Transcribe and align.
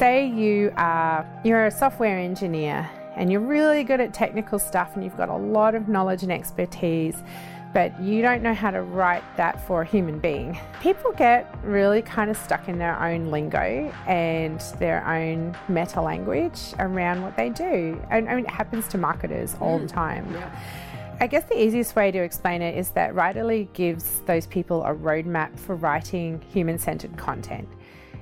say 0.00 0.26
you 0.26 0.72
are 0.78 1.26
you're 1.44 1.66
a 1.66 1.70
software 1.70 2.18
engineer 2.18 2.88
and 3.16 3.30
you're 3.30 3.38
really 3.38 3.84
good 3.84 4.00
at 4.00 4.14
technical 4.14 4.58
stuff 4.58 4.92
and 4.94 5.04
you've 5.04 5.16
got 5.18 5.28
a 5.28 5.36
lot 5.36 5.74
of 5.74 5.88
knowledge 5.88 6.22
and 6.22 6.32
expertise 6.32 7.16
but 7.74 8.00
you 8.00 8.22
don't 8.22 8.42
know 8.42 8.54
how 8.54 8.70
to 8.70 8.80
write 8.80 9.22
that 9.36 9.64
for 9.66 9.82
a 9.82 9.84
human 9.84 10.18
being. 10.18 10.58
People 10.80 11.12
get 11.12 11.54
really 11.62 12.00
kind 12.00 12.30
of 12.30 12.36
stuck 12.36 12.66
in 12.66 12.78
their 12.78 13.00
own 13.00 13.30
lingo 13.30 13.92
and 14.08 14.58
their 14.80 15.06
own 15.06 15.54
meta 15.68 16.00
language 16.00 16.58
around 16.80 17.22
what 17.22 17.36
they 17.36 17.48
do. 17.50 18.02
And 18.10 18.28
I 18.28 18.34
mean, 18.34 18.46
it 18.46 18.50
happens 18.50 18.88
to 18.88 18.98
marketers 18.98 19.54
all 19.60 19.78
the 19.78 19.84
mm. 19.84 19.92
time. 19.92 20.32
Yeah. 20.32 20.60
I 21.20 21.28
guess 21.28 21.44
the 21.44 21.62
easiest 21.62 21.94
way 21.94 22.10
to 22.10 22.18
explain 22.18 22.60
it 22.60 22.76
is 22.76 22.88
that 22.92 23.14
Writerly 23.14 23.72
gives 23.72 24.20
those 24.20 24.46
people 24.46 24.82
a 24.82 24.92
roadmap 24.92 25.56
for 25.56 25.76
writing 25.76 26.40
human 26.50 26.76
centered 26.76 27.16
content 27.16 27.68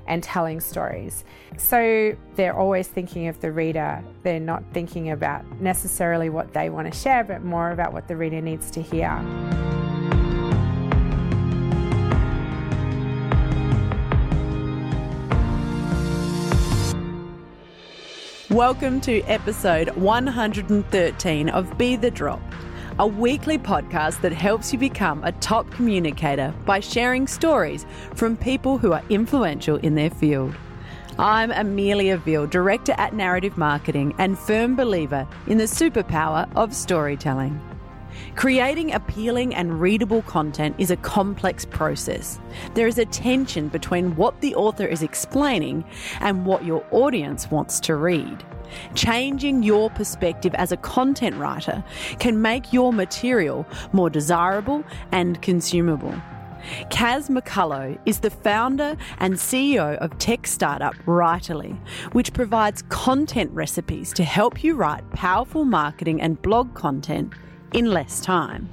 and 0.09 0.23
telling 0.23 0.59
stories. 0.61 1.25
So 1.57 2.17
they're 2.35 2.57
always 2.57 2.89
thinking 2.89 3.29
of 3.29 3.41
the 3.41 3.53
reader. 3.53 4.03
They're 4.25 4.41
not 4.41 4.65
thinking 4.73 5.11
about 5.11 5.45
necessarily 5.61 6.31
what 6.31 6.53
they 6.55 6.71
want 6.71 6.93
to 6.93 6.99
share, 6.99 7.23
but 7.23 7.45
more 7.45 7.71
about 7.71 7.93
what 7.93 8.09
the 8.09 8.17
reader 8.17 8.41
needs 8.41 8.71
to 8.73 8.83
hear. 8.83 9.23
Welcome 18.51 19.03
to 19.03 19.21
episode 19.25 19.91
113 19.91 21.49
of 21.51 21.79
Be 21.79 21.97
the 21.97 22.11
Drop, 22.11 22.41
a 23.01 23.07
weekly 23.07 23.57
podcast 23.57 24.21
that 24.23 24.33
helps 24.33 24.73
you 24.73 24.79
become 24.79 25.23
a 25.23 25.31
top 25.31 25.71
communicator 25.71 26.53
by 26.67 26.81
sharing 26.81 27.29
stories 27.29 27.87
from 28.15 28.37
people 28.37 28.77
who 28.77 28.93
are 28.93 29.05
influential 29.09 29.77
in 29.77 29.95
their 29.95 30.11
field. 30.11 30.53
I'm 31.17 31.53
Amelia 31.53 32.17
Veal, 32.17 32.49
Director 32.49 32.95
at 32.99 33.15
Narrative 33.15 33.57
Marketing 33.57 34.13
and 34.19 34.37
firm 34.37 34.75
believer 34.75 35.29
in 35.47 35.59
the 35.59 35.65
superpower 35.65 36.51
of 36.57 36.75
storytelling. 36.75 37.61
Creating 38.35 38.93
appealing 38.93 39.55
and 39.55 39.81
readable 39.81 40.23
content 40.23 40.75
is 40.79 40.91
a 40.91 40.97
complex 40.97 41.65
process. 41.65 42.41
There 42.75 42.89
is 42.89 42.99
a 42.99 43.05
tension 43.05 43.69
between 43.69 44.17
what 44.17 44.41
the 44.41 44.57
author 44.57 44.87
is 44.87 45.03
explaining 45.03 45.85
and 46.19 46.45
what 46.45 46.65
your 46.65 46.85
audience 46.91 47.49
wants 47.49 47.79
to 47.81 47.95
read. 47.95 48.45
Changing 48.95 49.63
your 49.63 49.91
perspective 49.91 50.55
as 50.55 50.73
a 50.73 50.77
content 50.77 51.37
writer 51.37 51.83
can 52.19 52.43
make 52.43 52.73
your 52.73 52.93
material 52.93 53.67
more 53.93 54.11
desirable 54.11 54.85
and 55.13 55.41
consumable. 55.43 56.15
Kaz 56.91 57.29
McCullough 57.31 57.99
is 58.05 58.21
the 58.21 58.31
founder 58.31 58.97
and 59.19 59.35
CEO 59.35 59.97
of 59.99 60.17
tech 60.19 60.47
startup 60.47 60.95
Writerly, 61.07 61.79
which 62.13 62.33
provides 62.33 62.83
content 62.89 63.51
recipes 63.53 64.13
to 64.15 64.25
help 64.25 64.63
you 64.65 64.75
write 64.75 65.09
powerful 65.13 65.65
marketing 65.65 66.21
and 66.21 66.41
blog 66.43 66.75
content 66.75 67.33
in 67.73 67.87
less 67.87 68.21
time. 68.21 68.69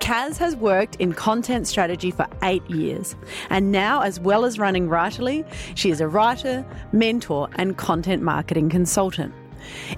Kaz 0.00 0.38
has 0.38 0.56
worked 0.56 0.96
in 0.96 1.12
content 1.12 1.66
strategy 1.66 2.10
for 2.10 2.26
eight 2.42 2.68
years, 2.70 3.16
and 3.50 3.72
now, 3.72 4.02
as 4.02 4.20
well 4.20 4.44
as 4.44 4.58
running 4.58 4.88
Writerly, 4.88 5.46
she 5.74 5.90
is 5.90 6.00
a 6.00 6.08
writer, 6.08 6.64
mentor, 6.92 7.48
and 7.56 7.76
content 7.76 8.22
marketing 8.22 8.68
consultant. 8.68 9.34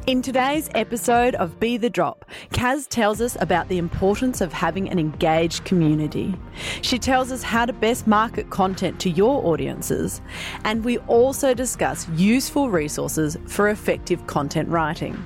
In 0.06 0.22
today's 0.22 0.69
episode 0.75 1.34
of 1.36 1.61
Be 1.61 1.77
the 1.77 1.91
Drop, 1.91 2.25
Kaz 2.50 2.89
tells 2.89 3.20
us 3.20 3.36
about 3.41 3.69
the 3.69 3.78
importance 3.78 4.41
of 4.41 4.52
having 4.52 4.89
an 4.89 4.98
engaged 4.98 5.64
community. 5.64 6.34
She 6.83 6.98
tells 6.98 7.30
us 7.30 7.42
how 7.42 7.67
to 7.67 7.72
best 7.72 8.06
market 8.06 8.50
content 8.50 8.98
to 9.00 9.11
your 9.11 9.45
audiences, 9.47 10.20
and 10.64 10.84
we 10.84 10.98
also 10.98 11.55
discuss 11.55 12.08
useful 12.11 12.70
resources 12.70 13.36
for 13.47 13.69
effective 13.69 14.27
content 14.27 14.69
writing. 14.69 15.22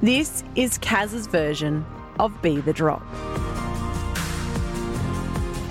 This 0.00 0.44
is 0.54 0.78
Kaz's 0.78 1.26
version 1.26 1.84
of 2.18 2.40
Be 2.40 2.60
the 2.60 2.72
Drop. 2.72 3.02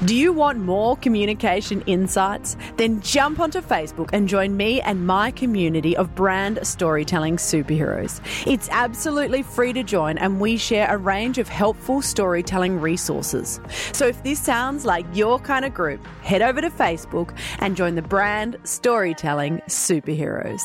Do 0.04 0.16
you 0.16 0.34
want 0.34 0.58
more 0.58 0.98
communication 0.98 1.82
insights? 1.82 2.58
Then 2.78 3.02
jump 3.02 3.40
onto 3.40 3.62
Facebook 3.62 4.10
and 4.14 4.28
join 4.28 4.58
me 4.58 4.82
and 4.82 5.06
my 5.06 5.30
community 5.30 5.96
of 5.96 6.16
brand 6.16 6.58
storytelling 6.64 7.38
superheroes. 7.38 8.20
It's 8.48 8.68
absolutely 8.72 9.44
free 9.44 9.74
to 9.74 9.84
join, 9.84 10.18
and 10.18 10.42
we 10.42 10.58
share 10.58 10.92
a 10.92 10.98
range 10.98 11.38
of 11.38 11.48
helpful 11.48 12.02
storytelling 12.02 12.82
resources. 12.82 13.60
So 13.92 14.08
if 14.08 14.24
this 14.24 14.42
sounds 14.42 14.86
like 14.86 15.06
your 15.14 15.38
kind 15.38 15.66
of 15.66 15.76
group, 15.76 16.04
head 16.24 16.42
over 16.42 16.62
to 16.62 16.72
Facebook 16.72 17.38
and 17.60 17.78
join 17.78 17.94
the 17.94 18.02
brand 18.02 18.58
storytelling 18.64 19.60
superheroes. 19.68 20.62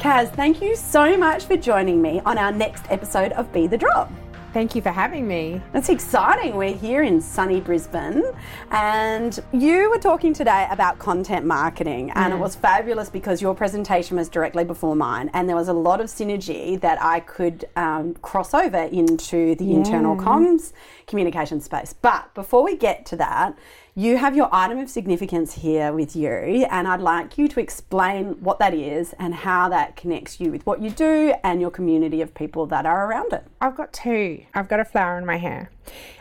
Kaz, 0.00 0.34
thank 0.34 0.62
you 0.62 0.76
so 0.76 1.14
much 1.18 1.44
for 1.44 1.58
joining 1.58 2.00
me 2.00 2.22
on 2.24 2.38
our 2.38 2.50
next 2.50 2.86
episode 2.88 3.32
of 3.32 3.52
Be 3.52 3.66
the 3.66 3.76
Drop. 3.76 4.10
Thank 4.54 4.74
you 4.74 4.80
for 4.80 4.88
having 4.88 5.28
me. 5.28 5.60
It's 5.74 5.90
exciting. 5.90 6.56
We're 6.56 6.74
here 6.74 7.02
in 7.02 7.20
sunny 7.20 7.60
Brisbane, 7.60 8.24
and 8.70 9.38
you 9.52 9.90
were 9.90 9.98
talking 9.98 10.32
today 10.32 10.66
about 10.70 10.98
content 10.98 11.44
marketing, 11.44 12.12
and 12.12 12.32
it 12.32 12.38
was 12.38 12.56
fabulous 12.56 13.10
because 13.10 13.42
your 13.42 13.54
presentation 13.54 14.16
was 14.16 14.30
directly 14.30 14.64
before 14.64 14.96
mine, 14.96 15.30
and 15.34 15.46
there 15.46 15.54
was 15.54 15.68
a 15.68 15.74
lot 15.74 16.00
of 16.00 16.06
synergy 16.06 16.80
that 16.80 17.00
I 17.02 17.20
could 17.20 17.68
um, 17.76 18.14
cross 18.22 18.54
over 18.54 18.84
into 18.84 19.54
the 19.56 19.74
internal 19.74 20.16
comms 20.16 20.72
communication 21.06 21.60
space. 21.60 21.92
But 21.92 22.32
before 22.34 22.64
we 22.64 22.74
get 22.74 23.04
to 23.06 23.16
that, 23.16 23.54
you 24.00 24.16
have 24.16 24.34
your 24.34 24.48
item 24.50 24.78
of 24.78 24.88
significance 24.88 25.52
here 25.52 25.92
with 25.92 26.16
you, 26.16 26.30
and 26.70 26.88
I'd 26.88 27.02
like 27.02 27.36
you 27.36 27.48
to 27.48 27.60
explain 27.60 28.28
what 28.40 28.58
that 28.58 28.72
is 28.72 29.14
and 29.18 29.34
how 29.34 29.68
that 29.68 29.94
connects 29.94 30.40
you 30.40 30.50
with 30.50 30.64
what 30.64 30.80
you 30.80 30.88
do 30.88 31.34
and 31.44 31.60
your 31.60 31.70
community 31.70 32.22
of 32.22 32.32
people 32.32 32.64
that 32.68 32.86
are 32.86 33.06
around 33.06 33.34
it. 33.34 33.44
I've 33.60 33.76
got 33.76 33.92
two. 33.92 34.42
I've 34.54 34.70
got 34.70 34.80
a 34.80 34.86
flower 34.86 35.18
in 35.18 35.26
my 35.26 35.36
hair, 35.36 35.70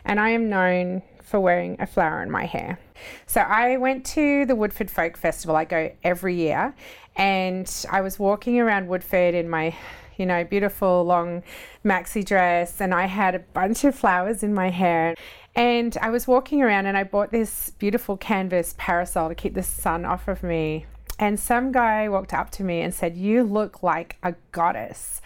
and 0.04 0.20
I 0.20 0.32
am 0.32 0.50
known 0.50 1.04
for 1.24 1.40
wearing 1.40 1.78
a 1.80 1.88
flower 1.88 2.22
in 2.22 2.30
my 2.30 2.44
hair. 2.44 2.80
So 3.28 3.40
I 3.40 3.78
went 3.78 4.06
to 4.08 4.46
the 4.46 4.58
Woodford 4.58 4.92
Folk 4.92 5.16
Festival. 5.16 5.56
I 5.56 5.64
go 5.64 5.90
every 6.04 6.36
year, 6.36 6.76
and 7.16 7.86
I 7.90 8.02
was 8.02 8.20
walking 8.20 8.60
around 8.60 8.90
Woodford 8.90 9.36
in 9.36 9.50
my 9.50 9.74
you 10.20 10.26
know, 10.26 10.44
beautiful 10.44 11.06
long 11.06 11.42
maxi 11.84 12.26
dress, 12.26 12.82
and 12.82 12.94
I 12.94 13.06
had 13.06 13.36
a 13.36 13.40
bunch 13.40 13.86
of 13.86 13.96
flowers 13.96 14.44
in 14.44 14.54
my 14.54 14.70
hair. 14.70 15.16
And 15.60 15.98
I 16.02 16.10
was 16.10 16.26
walking 16.26 16.62
around 16.62 16.86
and 16.86 16.96
I 16.96 17.04
bought 17.04 17.32
this 17.32 17.72
beautiful 17.72 18.16
canvas 18.16 18.76
parasol 18.78 19.28
to 19.28 19.36
keep 19.36 19.56
the 19.56 19.62
sun 19.62 20.06
off 20.06 20.30
of 20.30 20.42
me. 20.42 20.86
And 21.20 21.38
some 21.38 21.74
guy 21.74 22.08
walked 22.08 22.34
up 22.34 22.50
to 22.52 22.64
me 22.64 22.80
and 22.80 22.94
said, 22.94 23.18
You 23.18 23.44
look 23.44 23.84
like 23.84 24.16
a 24.24 24.36
goddess. 24.54 25.22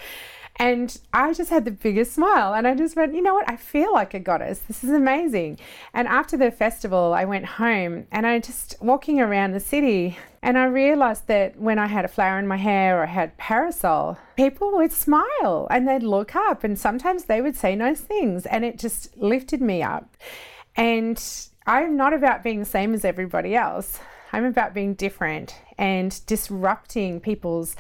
And 0.58 0.96
I 1.12 1.34
just 1.34 1.50
had 1.50 1.66
the 1.66 1.72
biggest 1.72 2.14
smile 2.14 2.54
and 2.54 2.68
I 2.68 2.76
just 2.76 2.96
went, 2.96 3.16
you 3.16 3.22
know 3.22 3.34
what? 3.34 3.50
I 3.50 3.56
feel 3.56 3.92
like 3.92 4.14
a 4.14 4.20
goddess. 4.20 4.60
This 4.60 4.84
is 4.84 4.92
amazing. 4.92 5.58
And 5.94 6.08
after 6.08 6.38
the 6.38 6.52
festival, 6.52 7.14
I 7.14 7.26
went 7.26 7.46
home 7.46 8.06
and 8.12 8.28
I 8.28 8.40
just 8.40 8.76
walking 8.80 9.20
around 9.20 9.52
the 9.52 9.60
city 9.60 10.18
and 10.44 10.58
I 10.58 10.66
realized 10.66 11.28
that 11.28 11.58
when 11.58 11.80
I 11.80 11.88
had 11.88 12.06
a 12.06 12.10
flower 12.10 12.38
in 12.38 12.48
my 12.48 12.58
hair 12.58 13.00
or 13.00 13.04
I 13.04 13.08
had 13.08 13.38
parasol, 13.38 14.18
people 14.38 14.76
would 14.78 14.92
smile 14.92 15.68
and 15.72 15.88
they'd 15.88 16.04
look 16.04 16.36
up 16.36 16.64
and 16.64 16.78
sometimes 16.78 17.26
they 17.26 17.42
would 17.42 17.56
say 17.56 17.76
nice 17.76 18.02
things 18.02 18.46
and 18.46 18.64
it 18.64 18.78
just 18.78 19.18
lifted 19.18 19.62
me 19.62 19.82
up. 19.82 20.16
And 20.76 21.22
I'm 21.66 21.96
not 21.98 22.14
about 22.14 22.44
being 22.44 22.60
the 22.60 22.66
same 22.66 22.94
as 22.94 23.06
everybody 23.06 23.56
else. 23.56 24.00
I'm 24.34 24.46
about 24.46 24.74
being 24.74 24.96
different 24.96 25.56
and 25.78 26.20
disrupting 26.26 27.20
people's 27.20 27.76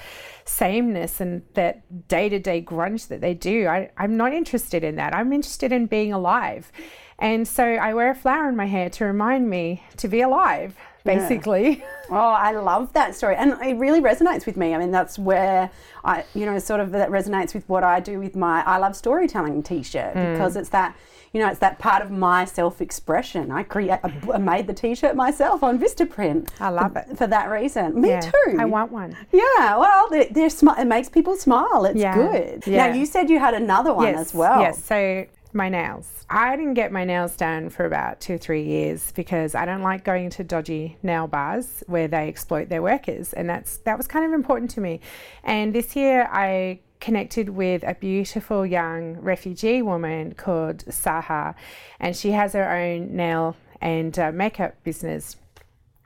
sameness 0.45 1.19
and 1.19 1.41
that 1.55 2.07
day 2.07 2.29
to 2.29 2.39
day 2.39 2.61
grunge 2.61 3.07
that 3.07 3.21
they 3.21 3.33
do. 3.33 3.67
I, 3.67 3.89
I'm 3.97 4.15
not 4.15 4.33
interested 4.33 4.83
in 4.83 4.95
that. 4.95 5.15
I'm 5.15 5.33
interested 5.33 5.71
in 5.71 5.87
being 5.87 6.13
alive. 6.13 6.71
And 7.17 7.47
so 7.47 7.63
I 7.63 7.93
wear 7.93 8.11
a 8.11 8.15
flower 8.15 8.49
in 8.49 8.55
my 8.55 8.67
hair 8.67 8.89
to 8.91 9.05
remind 9.05 9.49
me 9.49 9.83
to 9.97 10.07
be 10.07 10.21
alive, 10.21 10.75
basically. 11.03 11.83
Oh, 12.09 12.15
I 12.17 12.51
love 12.51 12.91
that 12.93 13.15
story. 13.15 13.37
And 13.37 13.53
it 13.63 13.77
really 13.77 14.01
resonates 14.01 14.45
with 14.45 14.57
me. 14.57 14.75
I 14.75 14.77
mean, 14.77 14.91
that's 14.91 15.17
where 15.17 15.71
I, 16.03 16.25
you 16.35 16.45
know, 16.45 16.59
sort 16.59 16.81
of 16.81 16.91
that 16.91 17.09
resonates 17.09 17.55
with 17.55 17.67
what 17.69 17.83
I 17.83 18.01
do 18.01 18.19
with 18.19 18.35
my 18.35 18.61
I 18.65 18.77
Love 18.77 18.95
Storytelling 18.95 19.63
t 19.63 19.81
shirt 19.81 20.13
mm. 20.13 20.33
because 20.33 20.57
it's 20.57 20.69
that, 20.69 20.95
you 21.31 21.39
know, 21.41 21.47
it's 21.47 21.59
that 21.59 21.79
part 21.79 22.03
of 22.03 22.11
my 22.11 22.43
self 22.43 22.81
expression. 22.81 23.51
I 23.51 23.63
create, 23.63 23.99
I 24.03 24.37
made 24.37 24.67
the 24.67 24.73
t 24.73 24.93
shirt 24.95 25.15
myself 25.15 25.63
on 25.63 25.79
Vistaprint. 25.79 26.49
I 26.59 26.69
love 26.69 26.91
for, 26.91 26.99
it. 26.99 27.17
For 27.17 27.25
that 27.25 27.49
reason. 27.49 27.99
Me 27.99 28.09
Yeah, 28.09 28.19
too. 28.19 28.57
I 28.59 28.65
want 28.65 28.91
one. 28.91 29.15
Yeah, 29.31 29.77
well, 29.77 30.09
they're, 30.09 30.27
they're 30.29 30.49
smi- 30.49 30.77
it 30.77 30.85
makes 30.85 31.07
people 31.07 31.35
smile. 31.37 31.85
It's 31.85 31.97
Yeah, 31.97 32.15
good. 32.15 32.67
yeah. 32.67 32.87
Now, 32.87 32.93
you 32.93 33.05
said 33.05 33.29
you 33.29 33.39
had 33.39 33.53
another 33.53 33.93
one 33.93 34.13
as 34.13 34.33
well. 34.33 34.59
Yes. 34.59 34.83
So 34.83 35.25
my 35.53 35.69
nails. 35.69 36.25
I 36.29 36.55
didn't 36.55 36.73
get 36.73 36.91
my 36.91 37.05
nails 37.05 37.35
done 37.35 37.69
for 37.69 37.85
about 37.85 38.19
two 38.19 38.35
or 38.35 38.37
three 38.37 38.63
years 38.63 39.11
because 39.11 39.55
I 39.55 39.65
don't 39.65 39.81
like 39.81 40.03
going 40.03 40.29
to 40.31 40.43
dodgy 40.43 40.97
nail 41.03 41.27
bars 41.27 41.83
where 41.87 42.07
they 42.07 42.27
exploit 42.27 42.69
their 42.69 42.81
workers, 42.81 43.33
and 43.33 43.49
that's 43.49 43.77
that 43.79 43.97
was 43.97 44.07
kind 44.07 44.25
of 44.25 44.33
important 44.33 44.71
to 44.71 44.81
me. 44.81 44.99
And 45.43 45.73
this 45.73 45.95
year 45.95 46.27
I 46.31 46.79
connected 46.99 47.49
with 47.49 47.83
a 47.83 47.95
beautiful 47.95 48.65
young 48.65 49.17
refugee 49.17 49.81
woman 49.81 50.33
called 50.33 50.85
Saha, 50.85 51.55
and 51.99 52.15
she 52.15 52.31
has 52.31 52.53
her 52.53 52.71
own 52.71 53.15
nail 53.15 53.55
and 53.81 54.17
uh, 54.17 54.31
makeup 54.31 54.81
business. 54.83 55.35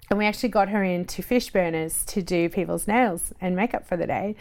And 0.10 0.18
we 0.18 0.26
actually 0.26 0.50
got 0.50 0.70
her 0.70 0.84
into 0.84 1.22
Fishburners 1.22 2.06
to 2.06 2.22
do 2.22 2.50
people's 2.50 2.88
nails 2.88 3.34
and 3.42 3.56
makeup 3.56 3.86
for 3.86 3.98
the 3.98 4.08
day. 4.08 4.36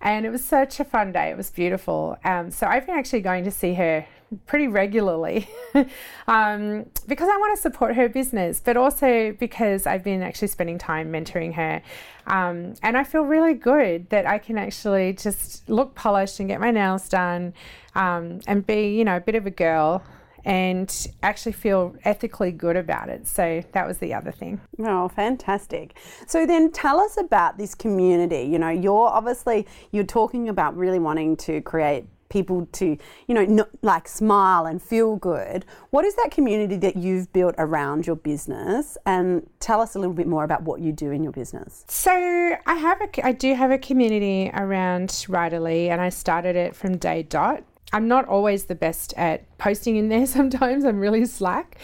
And 0.00 0.26
it 0.26 0.30
was 0.30 0.44
such 0.44 0.80
a 0.80 0.84
fun 0.84 1.12
day. 1.12 1.30
It 1.30 1.36
was 1.36 1.50
beautiful. 1.50 2.18
Um, 2.24 2.50
so 2.50 2.66
I've 2.66 2.86
been 2.86 2.96
actually 2.96 3.20
going 3.20 3.44
to 3.44 3.50
see 3.50 3.74
her 3.74 4.04
pretty 4.46 4.68
regularly 4.68 5.48
um, 6.26 6.86
because 7.06 7.28
I 7.28 7.36
want 7.36 7.56
to 7.56 7.62
support 7.62 7.96
her 7.96 8.08
business, 8.08 8.60
but 8.60 8.76
also 8.76 9.34
because 9.38 9.86
I've 9.86 10.04
been 10.04 10.22
actually 10.22 10.48
spending 10.48 10.78
time 10.78 11.12
mentoring 11.12 11.54
her. 11.54 11.82
Um, 12.26 12.74
and 12.82 12.96
I 12.96 13.04
feel 13.04 13.22
really 13.22 13.54
good 13.54 14.08
that 14.10 14.26
I 14.26 14.38
can 14.38 14.58
actually 14.58 15.14
just 15.14 15.68
look 15.68 15.94
polished 15.94 16.40
and 16.40 16.48
get 16.48 16.60
my 16.60 16.70
nails 16.70 17.08
done 17.08 17.54
um, 17.94 18.40
and 18.46 18.66
be, 18.66 18.96
you 18.96 19.04
know, 19.04 19.16
a 19.16 19.20
bit 19.20 19.34
of 19.34 19.46
a 19.46 19.50
girl 19.50 20.02
and 20.44 21.06
actually 21.22 21.52
feel 21.52 21.94
ethically 22.04 22.50
good 22.50 22.76
about 22.76 23.08
it. 23.08 23.26
So 23.26 23.62
that 23.72 23.86
was 23.86 23.98
the 23.98 24.14
other 24.14 24.32
thing. 24.32 24.60
Oh, 24.80 25.08
fantastic. 25.08 25.96
So 26.26 26.46
then 26.46 26.72
tell 26.72 27.00
us 27.00 27.16
about 27.16 27.58
this 27.58 27.74
community. 27.74 28.42
You 28.42 28.58
know, 28.58 28.70
you're 28.70 29.08
obviously 29.08 29.66
you're 29.92 30.04
talking 30.04 30.48
about 30.48 30.76
really 30.76 30.98
wanting 30.98 31.36
to 31.38 31.60
create 31.60 32.06
people 32.32 32.66
to, 32.72 32.96
you 33.28 33.34
know, 33.34 33.44
not, 33.44 33.68
like 33.82 34.08
smile 34.08 34.64
and 34.64 34.80
feel 34.82 35.16
good. 35.16 35.66
What 35.90 36.04
is 36.04 36.14
that 36.16 36.30
community 36.30 36.76
that 36.78 36.96
you've 36.96 37.32
built 37.32 37.54
around 37.58 38.06
your 38.06 38.16
business? 38.16 38.96
And 39.04 39.48
tell 39.60 39.80
us 39.80 39.94
a 39.94 39.98
little 39.98 40.14
bit 40.14 40.26
more 40.26 40.42
about 40.42 40.62
what 40.62 40.80
you 40.80 40.92
do 40.92 41.10
in 41.10 41.22
your 41.22 41.32
business. 41.32 41.84
So 41.88 42.10
I 42.10 42.74
have 42.74 43.00
a, 43.02 43.26
I 43.26 43.32
do 43.32 43.54
have 43.54 43.70
a 43.70 43.78
community 43.78 44.50
around 44.54 45.10
Writerly, 45.28 45.88
and 45.88 46.00
I 46.00 46.08
started 46.08 46.56
it 46.56 46.74
from 46.74 46.96
day 46.96 47.22
dot. 47.22 47.62
I'm 47.92 48.08
not 48.08 48.26
always 48.26 48.64
the 48.64 48.74
best 48.74 49.12
at 49.18 49.58
posting 49.58 49.96
in 49.96 50.08
there. 50.08 50.26
Sometimes 50.38 50.84
I'm 50.84 50.98
really 50.98 51.26
slack. 51.26 51.78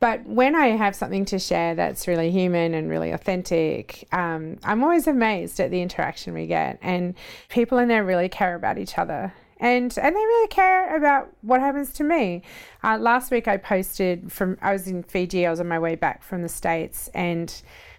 But 0.00 0.24
when 0.26 0.54
I 0.54 0.68
have 0.68 0.94
something 0.94 1.24
to 1.26 1.38
share 1.38 1.74
that's 1.74 2.06
really 2.06 2.30
human 2.30 2.74
and 2.74 2.88
really 2.88 3.10
authentic, 3.10 4.06
um, 4.12 4.58
I'm 4.62 4.84
always 4.84 5.08
amazed 5.08 5.58
at 5.58 5.70
the 5.70 5.82
interaction 5.82 6.34
we 6.34 6.46
get. 6.46 6.78
And 6.82 7.14
people 7.48 7.78
in 7.78 7.88
there 7.88 8.04
really 8.04 8.28
care 8.28 8.54
about 8.54 8.78
each 8.78 8.96
other. 8.96 9.32
And, 9.60 9.96
and 9.98 10.14
they 10.14 10.20
really 10.20 10.48
care 10.48 10.96
about 10.96 11.30
what 11.42 11.60
happens 11.60 11.92
to 11.94 12.04
me. 12.04 12.42
Uh, 12.84 12.96
last 12.98 13.30
week 13.30 13.48
I 13.48 13.56
posted 13.56 14.30
from, 14.32 14.56
I 14.62 14.72
was 14.72 14.86
in 14.86 15.02
Fiji, 15.02 15.46
I 15.46 15.50
was 15.50 15.60
on 15.60 15.68
my 15.68 15.78
way 15.78 15.96
back 15.96 16.22
from 16.22 16.42
the 16.42 16.48
States, 16.48 17.08
and 17.12 17.52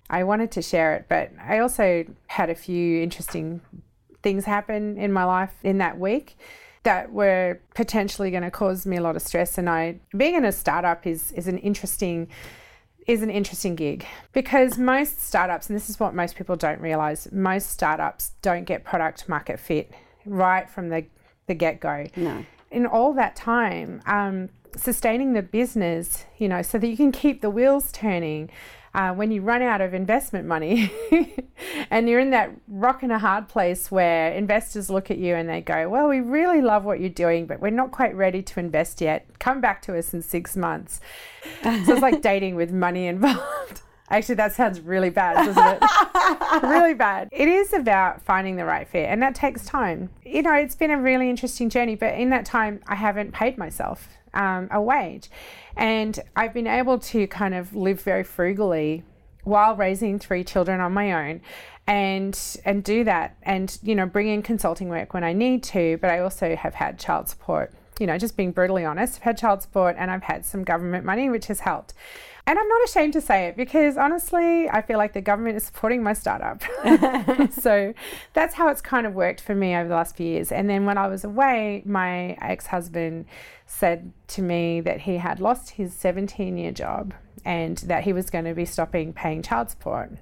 I 0.10 0.24
wanted 0.24 0.52
to 0.52 0.62
share 0.62 0.96
it, 0.96 1.06
but 1.10 1.32
I 1.40 1.60
also 1.60 2.06
had 2.28 2.50
a 2.50 2.56
few 2.56 3.02
interesting 3.04 3.62
things 4.24 4.46
happen 4.46 4.98
in 4.98 5.12
my 5.12 5.24
life 5.24 5.54
in 5.64 5.78
that 5.78 6.00
week 6.00 6.38
that 6.84 7.12
were 7.12 7.60
potentially 7.76 8.32
going 8.32 8.44
to 8.44 8.52
cause 8.52 8.86
me 8.86 8.98
a 8.98 9.02
lot 9.02 9.16
of 9.16 9.22
stress. 9.22 9.58
And 9.58 9.70
I, 9.70 10.00
being 10.16 10.36
in 10.36 10.46
a 10.46 10.52
startup 10.52 11.06
is 11.06 11.32
is 11.34 11.48
an 11.48 11.58
interesting 11.60 12.30
is 13.06 13.22
an 13.22 13.30
interesting 13.30 13.76
gig 13.76 14.06
because 14.34 14.78
most 14.78 15.22
startups, 15.22 15.68
and 15.68 15.76
this 15.76 15.90
is 15.90 16.00
what 16.00 16.14
most 16.14 16.36
people 16.36 16.56
don't 16.56 16.80
realize, 16.80 17.28
most 17.32 17.72
startups 17.72 18.34
don't 18.42 18.66
get 18.66 18.84
product 18.84 19.28
market 19.28 19.60
fit 19.60 19.92
right 20.26 20.70
from 20.70 20.90
the 20.90 21.06
the 21.50 21.54
get 21.54 21.82
go. 21.82 22.06
No. 22.16 22.46
In 22.72 22.86
all 22.86 23.12
that 23.16 23.36
time, 23.36 24.02
um, 24.06 24.50
sustaining 24.78 25.34
the 25.34 25.42
business, 25.42 26.26
you 26.38 26.48
know, 26.48 26.62
so 26.62 26.78
that 26.78 26.88
you 26.88 26.96
can 26.96 27.12
keep 27.12 27.42
the 27.42 27.50
wheels 27.50 27.92
turning 27.92 28.50
uh, 28.94 29.14
when 29.14 29.32
you 29.32 29.42
run 29.42 29.62
out 29.62 29.82
of 29.82 29.94
investment 29.94 30.48
money 30.48 30.92
and 31.92 32.10
you're 32.10 32.20
in 32.20 32.32
that 32.32 32.52
rock 32.68 33.04
and 33.04 33.12
a 33.12 33.20
hard 33.20 33.48
place 33.48 33.92
where 33.92 34.32
investors 34.32 34.90
look 34.90 35.12
at 35.12 35.18
you 35.18 35.36
and 35.36 35.48
they 35.50 35.62
go, 35.62 35.90
Well, 35.90 36.08
we 36.08 36.22
really 36.22 36.62
love 36.62 36.86
what 36.86 37.00
you're 37.00 37.10
doing, 37.10 37.46
but 37.46 37.60
we're 37.60 37.70
not 37.70 37.92
quite 37.92 38.16
ready 38.16 38.42
to 38.42 38.60
invest 38.60 39.02
yet. 39.02 39.28
Come 39.40 39.62
back 39.62 39.82
to 39.84 39.98
us 39.98 40.14
in 40.14 40.22
six 40.22 40.56
months. 40.56 41.02
so 41.64 41.72
it's 41.72 42.02
like 42.02 42.22
dating 42.22 42.56
with 42.56 42.72
money 42.72 43.08
involved. 43.16 43.82
Actually, 44.10 44.36
that 44.36 44.54
sounds 44.54 44.80
really 44.80 45.10
bad, 45.10 45.46
doesn't 45.46 45.82
it? 45.82 46.64
really 46.64 46.94
bad. 46.94 47.30
It 47.32 47.48
is 47.48 47.74
about 47.74 48.22
finding 48.22 48.56
the 48.56 48.66
right 48.66 48.88
fit, 48.88 49.08
and 49.08 49.22
that 49.22 49.36
takes 49.36 49.66
time. 49.66 50.10
You 50.26 50.42
know, 50.42 50.54
it's 50.54 50.76
been 50.76 50.92
a 50.92 51.00
really 51.00 51.30
interesting 51.30 51.70
journey, 51.70 51.96
but 51.96 52.16
in 52.16 52.30
that 52.32 52.46
time, 52.46 52.82
I 52.88 52.96
haven't 52.96 53.34
paid 53.34 53.58
myself 53.58 54.10
um, 54.34 54.68
a 54.72 54.82
wage. 54.82 55.30
And 55.76 56.20
I've 56.36 56.54
been 56.54 56.68
able 56.68 57.00
to 57.00 57.28
kind 57.28 57.54
of 57.54 57.76
live 57.76 58.02
very 58.02 58.24
frugally 58.24 59.04
while 59.44 59.76
raising 59.76 60.20
three 60.20 60.44
children 60.44 60.80
on 60.80 60.94
my 60.94 61.30
own 61.30 61.42
and 61.88 62.58
and 62.66 62.84
do 62.84 63.04
that 63.04 63.36
and 63.42 63.80
you 63.82 63.96
know 63.96 64.06
bring 64.06 64.28
in 64.28 64.44
consulting 64.44 64.90
work 64.90 65.14
when 65.14 65.24
I 65.24 65.34
need 65.34 65.64
to 65.64 65.98
but 66.02 66.12
I 66.12 66.20
also 66.20 66.56
have 66.56 66.76
had 66.76 67.00
child 67.00 67.28
support 67.30 67.74
you 68.00 68.08
know 68.08 68.18
just 68.18 68.36
being 68.36 68.52
brutally 68.52 68.86
honest 68.86 69.18
I've 69.18 69.24
had 69.24 69.38
child 69.38 69.62
support 69.62 69.96
and 70.00 70.10
I've 70.10 70.24
had 70.24 70.46
some 70.46 70.64
government 70.64 71.06
money 71.06 71.30
which 71.30 71.48
has 71.48 71.62
helped 71.62 71.94
and 72.50 72.58
I'm 72.58 72.68
not 72.68 72.84
ashamed 72.84 73.14
to 73.14 73.22
say 73.22 73.46
it 73.46 73.56
because 73.56 73.96
honestly, 73.96 74.68
I 74.68 74.82
feel 74.82 74.98
like 74.98 75.14
the 75.14 75.22
government 75.22 75.56
is 75.56 75.66
supporting 75.66 76.02
my 76.02 76.14
startup. 76.14 76.64
so 77.52 77.94
that's 78.34 78.56
how 78.56 78.70
it's 78.70 78.82
kind 78.82 79.06
of 79.06 79.14
worked 79.14 79.40
for 79.40 79.54
me 79.54 79.76
over 79.76 79.88
the 79.88 79.94
last 79.94 80.18
few 80.18 80.26
years. 80.26 80.52
And 80.52 80.68
then 80.68 80.84
when 80.88 80.98
I 80.98 81.08
was 81.08 81.24
away, 81.24 81.84
my 81.86 82.36
ex 82.42 82.66
husband 82.66 83.26
said 83.68 84.12
to 84.30 84.42
me 84.42 84.82
that 84.82 85.02
he 85.02 85.18
had 85.18 85.40
lost 85.40 85.70
his 85.70 85.94
17 85.94 86.58
year 86.58 86.72
job 86.72 87.14
and 87.46 87.78
that 87.86 88.04
he 88.04 88.14
was 88.14 88.32
going 88.32 88.46
to 88.46 88.56
be 88.56 88.66
stopping 88.66 89.14
paying 89.14 89.44
child 89.44 89.70
support. 89.70 90.14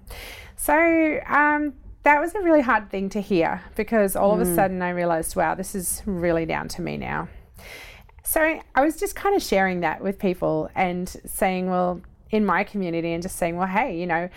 So, 0.58 1.22
um, 1.28 1.76
that 2.04 2.20
was 2.20 2.36
a 2.36 2.42
really 2.42 2.62
hard 2.62 2.90
thing 2.90 3.08
to 3.10 3.22
hear 3.22 3.62
because 3.78 4.18
all 4.18 4.32
mm. 4.36 4.42
of 4.42 4.48
a 4.48 4.52
mm. 4.52 4.56
sudden 4.56 4.82
I 4.82 4.90
realized, 4.90 5.38
wow, 5.38 5.56
this 5.56 5.76
is 5.76 6.04
really 6.06 6.46
down 6.46 6.68
to 6.70 6.82
me 6.82 6.98
now. 6.98 7.30
So 8.24 8.60
I 8.76 8.84
was 8.84 8.98
just 8.98 9.16
kind 9.16 9.36
of 9.36 9.42
sharing 9.42 9.80
that 9.82 10.02
with 10.02 10.20
people 10.20 10.70
and 10.76 11.08
saying, 11.26 11.70
well, 11.70 12.02
in 12.30 12.46
my 12.46 12.64
community 12.64 13.14
and 13.14 13.24
just 13.24 13.38
saying, 13.38 13.56
well, 13.56 13.68
hey, 13.68 13.98
you 13.98 14.06
know, 14.06 14.30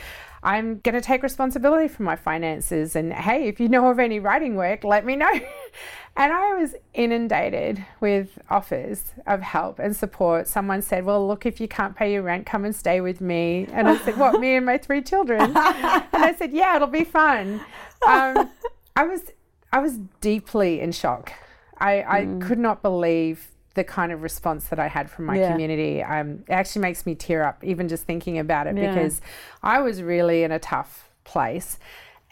I'm 0.43 0.78
going 0.81 0.94
to 0.94 1.00
take 1.00 1.22
responsibility 1.22 1.88
for 1.88 2.02
my 2.02 2.17
finances. 2.17 2.96
And 2.96 3.12
hey, 3.12 3.49
if 3.49 3.61
you 3.61 3.69
know 3.69 3.90
of 3.90 3.99
any 3.99 4.19
writing 4.19 4.55
work, 4.55 4.84
let 4.84 5.05
me 5.05 5.17
know. 5.17 5.31
and 6.17 6.32
I 6.32 6.55
was 6.55 6.75
inundated 6.94 7.84
with 8.00 8.38
offers 8.49 9.12
of 9.26 9.43
help 9.43 9.78
and 9.78 9.94
support. 9.94 10.49
Someone 10.49 10.81
said, 10.82 11.05
well, 11.05 11.26
look, 11.26 11.44
if 11.44 11.61
you 11.61 11.69
can't 11.69 11.94
pay 11.94 12.12
your 12.12 12.22
rent, 12.22 12.46
come 12.46 12.64
and 12.64 12.75
stay 12.75 13.00
with 13.00 13.20
me. 13.20 13.67
And 13.72 13.88
I 13.88 13.99
said, 13.99 14.17
what, 14.17 14.40
me 14.40 14.55
and 14.55 14.64
my 14.64 14.78
three 14.78 15.02
children? 15.02 15.40
and 15.43 15.56
I 15.56 16.34
said, 16.38 16.52
yeah, 16.52 16.76
it'll 16.76 16.88
be 16.88 17.05
fun. 17.05 17.61
Um, 18.06 18.50
I 18.96 19.05
was, 19.05 19.32
I 19.72 19.81
was 19.81 19.99
deeply 20.20 20.81
in 20.81 20.93
shock. 20.93 21.32
I, 21.81 22.03
I 22.03 22.20
mm. 22.27 22.41
could 22.41 22.58
not 22.58 22.82
believe 22.82 23.49
the 23.75 23.84
kind 23.84 24.13
of 24.13 24.22
response 24.22 24.69
that 24.69 24.79
I 24.79 24.89
had 24.89 25.10
from 25.10 25.27
my 25.27 25.39
yeah. 25.39 25.51
community. 25.51 26.03
Um, 26.03 26.44
it 26.49 26.53
actually 26.53 26.82
makes 26.82 27.06
me 27.06 27.15
tear 27.15 27.44
up 27.44 27.63
even 27.63 27.89
just 27.89 28.05
thinking 28.05 28.39
about 28.39 28.67
it 28.67 28.77
yeah. 28.77 28.93
because 28.93 29.20
I 29.63 29.81
was 29.81 30.03
really 30.03 30.43
in 30.43 30.53
a 30.53 30.58
tough 30.58 31.10
place 31.25 31.79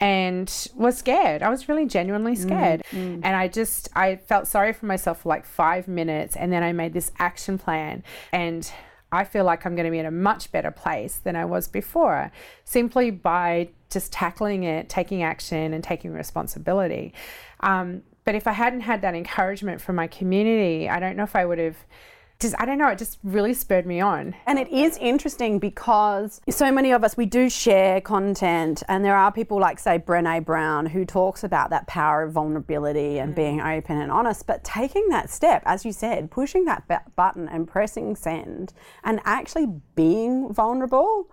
and 0.00 0.68
was 0.74 0.98
scared. 0.98 1.42
I 1.42 1.48
was 1.48 1.68
really 1.68 1.86
genuinely 1.86 2.34
mm, 2.34 2.42
scared. 2.42 2.82
Mm, 2.90 3.18
mm. 3.18 3.20
And 3.22 3.36
I 3.36 3.48
just 3.48 3.88
I 3.94 4.16
felt 4.16 4.46
sorry 4.46 4.72
for 4.72 4.86
myself 4.86 5.22
for 5.22 5.28
like 5.28 5.44
5 5.44 5.88
minutes 5.88 6.36
and 6.36 6.52
then 6.52 6.62
I 6.62 6.72
made 6.72 6.92
this 6.92 7.12
action 7.18 7.58
plan 7.58 8.02
and 8.32 8.70
I 9.10 9.24
feel 9.24 9.44
like 9.44 9.64
I'm 9.64 9.74
going 9.74 9.86
to 9.86 9.90
be 9.90 9.98
in 9.98 10.06
a 10.06 10.10
much 10.10 10.52
better 10.52 10.70
place 10.70 11.16
than 11.16 11.34
I 11.34 11.44
was 11.44 11.66
before 11.66 12.30
simply 12.64 13.10
by 13.10 13.68
just 13.90 14.12
tackling 14.12 14.64
it, 14.64 14.88
taking 14.88 15.22
action 15.22 15.72
and 15.72 15.82
taking 15.82 16.12
responsibility. 16.12 17.14
Um, 17.60 18.02
but 18.28 18.34
if 18.34 18.46
I 18.46 18.52
hadn't 18.52 18.82
had 18.82 19.00
that 19.00 19.14
encouragement 19.14 19.80
from 19.80 19.96
my 19.96 20.06
community, 20.06 20.86
I 20.86 21.00
don't 21.00 21.16
know 21.16 21.22
if 21.22 21.34
I 21.34 21.46
would 21.46 21.58
have 21.58 21.78
just 22.38 22.54
I 22.58 22.66
don't 22.66 22.76
know, 22.76 22.88
it 22.88 22.98
just 22.98 23.18
really 23.24 23.54
spurred 23.54 23.86
me 23.86 24.02
on. 24.02 24.34
And 24.46 24.58
it 24.58 24.68
is 24.68 24.98
interesting 24.98 25.58
because 25.58 26.38
so 26.50 26.70
many 26.70 26.92
of 26.92 27.02
us 27.02 27.16
we 27.16 27.24
do 27.24 27.48
share 27.48 28.02
content 28.02 28.82
and 28.86 29.02
there 29.02 29.16
are 29.16 29.32
people 29.32 29.58
like 29.58 29.78
say 29.78 29.98
Brené 29.98 30.44
Brown 30.44 30.84
who 30.84 31.06
talks 31.06 31.42
about 31.42 31.70
that 31.70 31.86
power 31.86 32.24
of 32.24 32.32
vulnerability 32.32 33.18
and 33.18 33.32
mm. 33.32 33.36
being 33.36 33.62
open 33.62 33.96
and 33.96 34.12
honest, 34.12 34.46
but 34.46 34.62
taking 34.62 35.08
that 35.08 35.30
step 35.30 35.62
as 35.64 35.86
you 35.86 35.92
said, 35.92 36.30
pushing 36.30 36.66
that 36.66 37.16
button 37.16 37.48
and 37.48 37.66
pressing 37.66 38.14
send 38.14 38.74
and 39.04 39.20
actually 39.24 39.68
being 39.94 40.52
vulnerable 40.52 41.30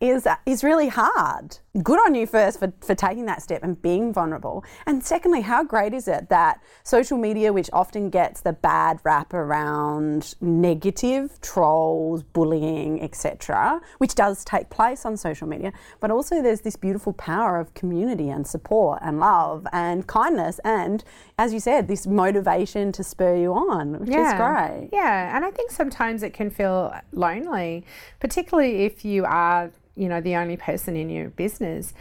is 0.00 0.26
is 0.46 0.64
really 0.64 0.88
hard. 0.88 1.58
Good 1.82 1.98
on 1.98 2.14
you 2.14 2.24
first 2.26 2.60
for, 2.60 2.72
for 2.80 2.94
taking 2.94 3.26
that 3.26 3.42
step 3.42 3.64
and 3.64 3.80
being 3.82 4.12
vulnerable. 4.12 4.64
And 4.86 5.02
secondly, 5.02 5.40
how 5.40 5.64
great 5.64 5.92
is 5.92 6.06
it 6.06 6.28
that 6.28 6.62
social 6.84 7.18
media, 7.18 7.52
which 7.52 7.68
often 7.72 8.10
gets 8.10 8.42
the 8.42 8.52
bad 8.52 9.00
rap 9.02 9.34
around 9.34 10.36
negative 10.40 11.40
trolls, 11.40 12.22
bullying, 12.22 13.02
etc., 13.02 13.80
which 13.98 14.14
does 14.14 14.44
take 14.44 14.70
place 14.70 15.04
on 15.04 15.16
social 15.16 15.48
media, 15.48 15.72
but 15.98 16.12
also 16.12 16.40
there's 16.40 16.60
this 16.60 16.76
beautiful 16.76 17.12
power 17.12 17.58
of 17.58 17.74
community 17.74 18.30
and 18.30 18.46
support 18.46 19.00
and 19.02 19.18
love 19.18 19.66
and 19.72 20.06
kindness 20.06 20.60
and, 20.64 21.02
as 21.38 21.52
you 21.52 21.58
said, 21.58 21.88
this 21.88 22.06
motivation 22.06 22.92
to 22.92 23.02
spur 23.02 23.34
you 23.34 23.52
on, 23.52 23.98
which 23.98 24.10
yeah. 24.10 24.28
is 24.28 24.34
great. 24.34 24.90
Yeah, 24.92 25.34
and 25.34 25.44
I 25.44 25.50
think 25.50 25.72
sometimes 25.72 26.22
it 26.22 26.32
can 26.34 26.50
feel 26.50 26.94
lonely, 27.10 27.84
particularly 28.20 28.84
if 28.84 29.04
you 29.04 29.24
are 29.24 29.72
you 29.96 30.08
know 30.08 30.20
the 30.20 30.36
only 30.36 30.56
person 30.56 30.96
in 30.96 31.08
your 31.08 31.30
business 31.30 31.94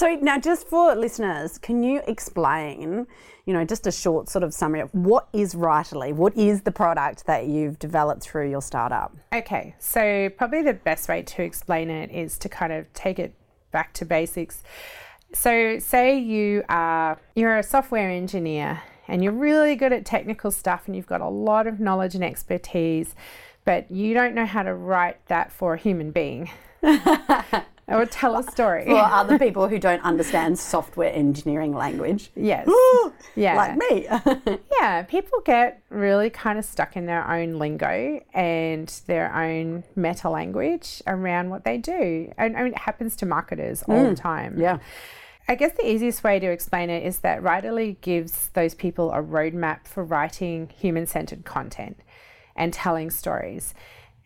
So 0.00 0.14
now, 0.14 0.38
just 0.38 0.66
for 0.66 0.94
listeners, 0.94 1.58
can 1.58 1.82
you 1.82 2.00
explain, 2.06 3.06
you 3.44 3.52
know, 3.52 3.66
just 3.66 3.86
a 3.86 3.92
short 3.92 4.30
sort 4.30 4.42
of 4.42 4.54
summary 4.54 4.80
of 4.80 4.88
what 4.94 5.28
is 5.34 5.54
Writerly? 5.54 6.14
What 6.14 6.34
is 6.38 6.62
the 6.62 6.72
product 6.72 7.26
that 7.26 7.48
you've 7.48 7.78
developed 7.78 8.22
through 8.22 8.48
your 8.48 8.62
startup? 8.62 9.14
Okay, 9.30 9.74
so 9.78 10.30
probably 10.38 10.62
the 10.62 10.72
best 10.72 11.06
way 11.06 11.20
to 11.22 11.42
explain 11.42 11.90
it 11.90 12.10
is 12.10 12.38
to 12.38 12.48
kind 12.48 12.72
of 12.72 12.90
take 12.94 13.18
it 13.18 13.34
back 13.72 13.92
to 13.92 14.06
basics. 14.06 14.62
So, 15.34 15.78
say 15.78 16.18
you 16.18 16.64
are 16.70 17.20
you're 17.34 17.58
a 17.58 17.62
software 17.62 18.08
engineer 18.08 18.80
and 19.06 19.22
you're 19.22 19.34
really 19.34 19.76
good 19.76 19.92
at 19.92 20.06
technical 20.06 20.50
stuff 20.50 20.84
and 20.86 20.96
you've 20.96 21.06
got 21.06 21.20
a 21.20 21.28
lot 21.28 21.66
of 21.66 21.78
knowledge 21.78 22.14
and 22.14 22.24
expertise, 22.24 23.14
but 23.64 23.90
you 23.90 24.14
don't 24.14 24.34
know 24.34 24.46
how 24.46 24.62
to 24.62 24.74
write 24.74 25.24
that 25.26 25.52
for 25.52 25.74
a 25.74 25.78
human 25.78 26.10
being. 26.10 26.50
or 27.90 28.06
tell 28.06 28.36
a 28.36 28.42
story. 28.42 28.84
For 28.84 28.96
other 28.96 29.38
people 29.38 29.68
who 29.68 29.78
don't 29.78 30.02
understand 30.02 30.58
software 30.58 31.12
engineering 31.12 31.74
language. 31.74 32.30
Yes. 32.36 32.68
yeah. 33.34 33.56
Like 33.56 33.76
me. 33.76 34.58
yeah, 34.80 35.02
people 35.02 35.40
get 35.44 35.82
really 35.90 36.30
kind 36.30 36.58
of 36.58 36.64
stuck 36.64 36.96
in 36.96 37.06
their 37.06 37.28
own 37.28 37.58
lingo 37.58 38.20
and 38.32 38.88
their 39.06 39.34
own 39.34 39.84
meta 39.96 40.30
language 40.30 41.02
around 41.06 41.50
what 41.50 41.64
they 41.64 41.78
do. 41.78 42.32
And 42.38 42.56
I 42.56 42.62
mean, 42.62 42.72
it 42.72 42.78
happens 42.78 43.16
to 43.16 43.26
marketers 43.26 43.82
all 43.82 44.02
the 44.04 44.10
mm. 44.10 44.16
time. 44.16 44.58
yeah. 44.58 44.78
I 45.48 45.56
guess 45.56 45.72
the 45.72 45.90
easiest 45.90 46.22
way 46.22 46.38
to 46.38 46.46
explain 46.46 46.90
it 46.90 47.04
is 47.04 47.20
that 47.20 47.42
Writerly 47.42 48.00
gives 48.00 48.50
those 48.50 48.72
people 48.72 49.10
a 49.10 49.20
roadmap 49.20 49.88
for 49.88 50.04
writing 50.04 50.70
human 50.78 51.06
centered 51.06 51.44
content 51.44 51.98
and 52.60 52.74
telling 52.74 53.10
stories. 53.10 53.74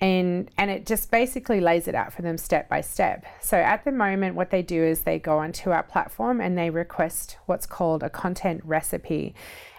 And, 0.01 0.51
and 0.59 0.69
it 0.69 0.87
just 0.87 1.11
basically 1.11 1.61
lays 1.61 1.87
it 1.87 1.95
out 1.95 2.13
for 2.13 2.23
them 2.23 2.37
step 2.37 2.69
by 2.69 2.81
step. 2.81 3.25
So 3.41 3.57
at 3.57 3.85
the 3.85 3.93
moment, 3.93 4.35
what 4.35 4.51
they 4.51 4.61
do 4.61 4.83
is 4.83 5.03
they 5.03 5.21
go 5.21 5.39
onto 5.39 5.71
our 5.71 5.85
platform 5.85 6.41
and 6.41 6.59
they 6.59 6.69
request 6.69 7.39
what's 7.47 7.65
called 7.65 8.03
a 8.03 8.11
content 8.11 8.61
recipe. 8.65 9.35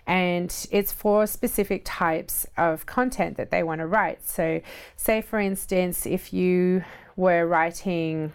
And 0.07 0.55
it's 0.71 0.93
for 0.93 1.27
specific 1.27 1.81
types 1.83 2.47
of 2.57 2.85
content 2.85 3.35
that 3.37 3.51
they 3.51 3.61
want 3.61 3.79
to 3.79 3.87
write. 3.87 4.25
So, 4.25 4.61
say 4.95 5.21
for 5.21 5.39
instance, 5.39 6.05
if 6.05 6.31
you 6.31 6.85
were 7.17 7.45
writing, 7.45 8.31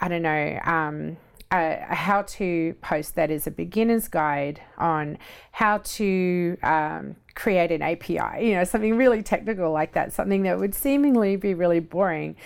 I 0.00 0.08
don't 0.08 0.22
know, 0.22 0.58
um, 0.64 1.18
a, 1.60 1.94
how 1.94 2.22
to 2.22 2.74
post 2.80 3.14
that 3.14 3.30
is 3.30 3.46
a 3.46 3.50
beginner's 3.50 4.08
guide 4.08 4.60
on 4.78 5.18
how 5.52 5.78
to 5.78 6.56
um, 6.62 7.16
create 7.34 7.70
an 7.72 7.82
API, 7.82 8.46
you 8.46 8.54
know, 8.54 8.64
something 8.64 8.96
really 8.96 9.22
technical 9.22 9.70
like 9.72 9.92
that, 9.94 10.12
something 10.12 10.42
that 10.42 10.58
would 10.58 10.74
seemingly 10.74 11.36
be 11.36 11.54
really 11.54 11.80
boring. 11.80 12.36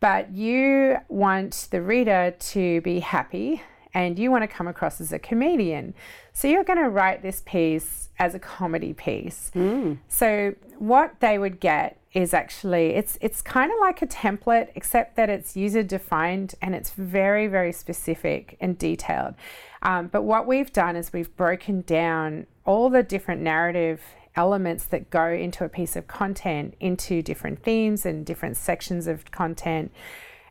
But 0.00 0.32
you 0.32 0.96
want 1.08 1.68
the 1.70 1.80
reader 1.80 2.34
to 2.38 2.80
be 2.82 3.00
happy 3.00 3.62
and 3.94 4.18
you 4.18 4.30
want 4.30 4.42
to 4.42 4.48
come 4.48 4.66
across 4.68 5.00
as 5.00 5.12
a 5.12 5.18
comedian. 5.18 5.94
So 6.32 6.48
you're 6.48 6.64
going 6.64 6.82
to 6.82 6.90
write 6.90 7.22
this 7.22 7.42
piece 7.46 8.10
as 8.18 8.34
a 8.34 8.38
comedy 8.38 8.92
piece. 8.92 9.50
So 10.08 10.54
what 10.78 11.20
they 11.20 11.38
would 11.38 11.60
get 11.60 11.98
is 12.14 12.32
actually 12.32 12.90
it's 12.90 13.18
it's 13.20 13.42
kind 13.42 13.72
of 13.72 13.78
like 13.80 14.00
a 14.00 14.06
template 14.06 14.68
except 14.76 15.16
that 15.16 15.28
it's 15.28 15.56
user 15.56 15.82
defined 15.82 16.54
and 16.62 16.74
it's 16.74 16.90
very 16.90 17.48
very 17.48 17.72
specific 17.72 18.56
and 18.60 18.78
detailed. 18.78 19.34
Um, 19.82 20.06
but 20.06 20.22
what 20.22 20.46
we've 20.46 20.72
done 20.72 20.96
is 20.96 21.12
we've 21.12 21.36
broken 21.36 21.82
down 21.82 22.46
all 22.64 22.88
the 22.88 23.02
different 23.02 23.42
narrative 23.42 24.00
elements 24.36 24.84
that 24.86 25.10
go 25.10 25.26
into 25.28 25.64
a 25.64 25.68
piece 25.68 25.96
of 25.96 26.06
content 26.06 26.74
into 26.80 27.20
different 27.20 27.62
themes 27.62 28.06
and 28.06 28.24
different 28.24 28.56
sections 28.56 29.06
of 29.06 29.30
content 29.30 29.92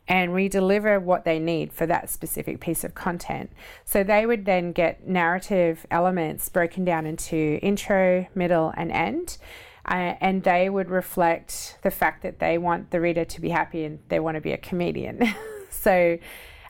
and 0.06 0.32
we 0.32 0.48
deliver 0.48 1.00
what 1.00 1.24
they 1.24 1.38
need 1.38 1.72
for 1.72 1.86
that 1.86 2.10
specific 2.10 2.60
piece 2.60 2.84
of 2.84 2.94
content. 2.94 3.50
So 3.86 4.04
they 4.04 4.26
would 4.26 4.44
then 4.44 4.72
get 4.72 5.08
narrative 5.08 5.86
elements 5.90 6.48
broken 6.50 6.84
down 6.84 7.06
into 7.06 7.58
intro, 7.62 8.26
middle, 8.34 8.72
and 8.76 8.92
end. 8.92 9.38
Uh, 9.86 10.14
and 10.20 10.42
they 10.44 10.70
would 10.70 10.88
reflect 10.88 11.78
the 11.82 11.90
fact 11.90 12.22
that 12.22 12.38
they 12.38 12.56
want 12.56 12.90
the 12.90 13.00
reader 13.00 13.24
to 13.24 13.40
be 13.40 13.50
happy 13.50 13.84
and 13.84 13.98
they 14.08 14.18
want 14.18 14.34
to 14.34 14.40
be 14.40 14.52
a 14.52 14.56
comedian. 14.56 15.22
so, 15.70 16.18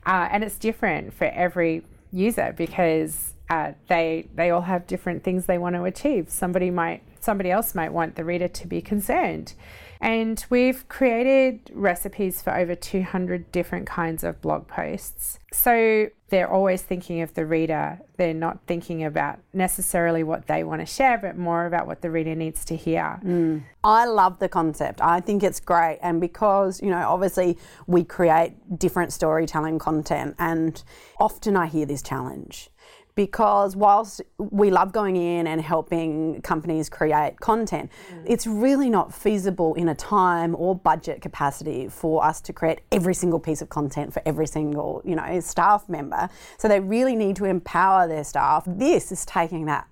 uh, 0.05 0.29
and 0.31 0.43
it's 0.43 0.59
different 0.59 1.15
for 1.15 1.27
every 1.27 1.85
user 2.13 2.53
because 2.57 3.35
uh, 3.51 3.73
they 3.89 4.29
they 4.35 4.51
all 4.51 4.63
have 4.63 4.87
different 4.87 5.23
things 5.23 5.47
they 5.47 5.59
want 5.59 5.77
to 5.77 5.85
achieve. 5.85 6.29
Somebody 6.31 6.71
might 6.71 7.03
somebody 7.25 7.51
else 7.51 7.75
might 7.75 7.93
want 7.93 8.17
the 8.17 8.25
reader 8.25 8.49
to 8.49 8.67
be 8.67 8.81
concerned. 8.81 9.55
And 10.01 10.45
we've 10.51 10.87
created 10.89 11.71
recipes 11.73 12.43
for 12.43 12.55
over 12.55 12.75
200 12.75 13.51
different 13.51 13.87
kinds 13.87 14.23
of 14.23 14.41
blog 14.43 14.69
posts. 14.69 15.39
So 15.51 16.09
they're 16.29 16.51
always 16.51 16.83
thinking 16.83 17.23
of 17.23 17.33
the 17.35 17.47
reader. 17.47 18.01
They're 18.19 18.35
not 18.35 18.59
thinking 18.67 19.03
about 19.05 19.39
necessarily 19.55 20.23
what 20.23 20.47
they 20.47 20.63
want 20.63 20.81
to 20.81 20.87
share, 20.87 21.17
but 21.17 21.39
more 21.39 21.65
about 21.65 21.87
what 21.87 22.03
the 22.03 22.11
reader 22.11 22.35
needs 22.35 22.67
to 22.67 22.77
hear. 22.77 23.21
Mm. 23.25 23.63
I 23.83 24.05
love 24.05 24.41
the 24.41 24.49
concept. 24.49 25.01
I 25.01 25.21
think 25.21 25.43
it's 25.43 25.61
great. 25.61 26.01
And 26.03 26.21
because, 26.21 26.83
you 26.83 26.91
know, 26.91 27.09
obviously 27.09 27.57
we 27.87 28.05
create 28.05 28.79
different 28.79 29.13
storytelling 29.13 29.79
content, 29.79 30.35
and 30.39 30.83
often 31.19 31.57
I 31.57 31.67
hear 31.67 31.87
this 31.87 32.03
challenge. 32.03 32.69
Because 33.17 33.77
whilst 33.77 34.23
we 34.39 34.71
love 34.71 34.93
going 34.93 35.17
in 35.17 35.47
and 35.47 35.61
helping 35.61 36.43
companies 36.43 36.89
create 36.89 37.39
content, 37.41 37.91
mm. 38.13 38.23
it's 38.27 38.47
really 38.47 38.91
not 38.91 39.15
feasible 39.15 39.75
in 39.75 39.89
a 39.89 39.95
time 39.95 40.57
or 40.59 40.75
budget 40.75 41.23
capacity 41.23 41.89
for 41.89 42.25
us 42.25 42.41
to 42.41 42.53
create 42.53 42.81
every 42.91 43.15
single 43.15 43.39
piece 43.39 43.63
of 43.63 43.69
content 43.69 44.13
for 44.13 44.21
every 44.27 44.47
single, 44.47 45.01
you 45.05 45.15
know, 45.15 45.39
staff 45.41 45.89
member. 45.89 46.29
So 46.59 46.67
they 46.67 46.81
really 46.81 47.15
need 47.15 47.37
to 47.37 47.45
empower 47.45 48.09
their 48.09 48.25
staff. 48.25 48.65
This 48.67 49.13
is 49.13 49.25
taking 49.25 49.67
that 49.67 49.87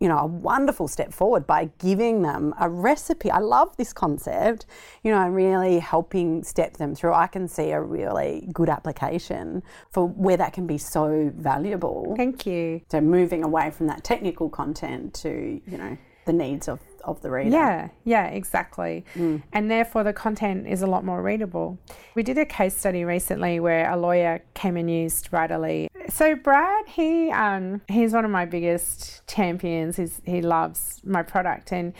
you 0.00 0.08
know, 0.08 0.18
a 0.18 0.26
wonderful 0.26 0.86
step 0.88 1.12
forward 1.12 1.46
by 1.46 1.70
giving 1.78 2.22
them 2.22 2.54
a 2.60 2.68
recipe. 2.68 3.30
I 3.30 3.38
love 3.38 3.76
this 3.76 3.92
concept, 3.92 4.66
you 5.02 5.10
know, 5.10 5.20
and 5.20 5.34
really 5.34 5.78
helping 5.80 6.44
step 6.44 6.76
them 6.76 6.94
through. 6.94 7.14
I 7.14 7.26
can 7.26 7.48
see 7.48 7.70
a 7.70 7.80
really 7.80 8.48
good 8.52 8.68
application 8.68 9.62
for 9.90 10.08
where 10.08 10.36
that 10.36 10.52
can 10.52 10.66
be 10.66 10.78
so 10.78 11.32
valuable. 11.36 12.14
Thank 12.16 12.46
you. 12.46 12.80
So 12.90 13.00
moving 13.00 13.42
away 13.42 13.70
from 13.70 13.88
that 13.88 14.04
technical 14.04 14.48
content 14.48 15.14
to, 15.14 15.60
you 15.66 15.78
know, 15.78 15.96
the 16.26 16.32
needs 16.32 16.68
of, 16.68 16.78
of 17.02 17.20
the 17.22 17.30
reader. 17.30 17.50
Yeah, 17.50 17.88
yeah, 18.04 18.26
exactly. 18.26 19.04
Mm. 19.14 19.42
And 19.52 19.70
therefore, 19.70 20.04
the 20.04 20.12
content 20.12 20.68
is 20.68 20.82
a 20.82 20.86
lot 20.86 21.04
more 21.04 21.22
readable. 21.22 21.78
We 22.14 22.22
did 22.22 22.38
a 22.38 22.44
case 22.44 22.76
study 22.76 23.04
recently 23.04 23.58
where 23.58 23.90
a 23.90 23.96
lawyer 23.96 24.42
came 24.54 24.76
and 24.76 24.88
used 24.90 25.30
Writerly. 25.30 25.88
So 26.10 26.34
Brad, 26.34 26.88
he 26.88 27.30
um, 27.30 27.82
he's 27.88 28.12
one 28.12 28.24
of 28.24 28.30
my 28.30 28.46
biggest 28.46 29.26
champions. 29.26 29.96
He's, 29.96 30.22
he 30.24 30.40
loves 30.40 31.00
my 31.04 31.22
product, 31.22 31.72
and 31.72 31.92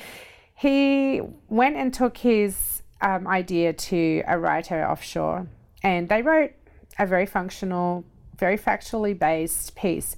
he 0.54 1.20
went 1.48 1.76
and 1.76 1.92
took 1.92 2.16
his 2.16 2.82
um, 3.00 3.26
idea 3.28 3.72
to 3.72 4.22
a 4.26 4.38
writer 4.38 4.84
offshore, 4.84 5.46
and 5.82 6.08
they 6.08 6.22
wrote 6.22 6.52
a 6.98 7.06
very 7.06 7.26
functional, 7.26 8.04
very 8.38 8.58
factually 8.58 9.16
based 9.16 9.76
piece, 9.76 10.16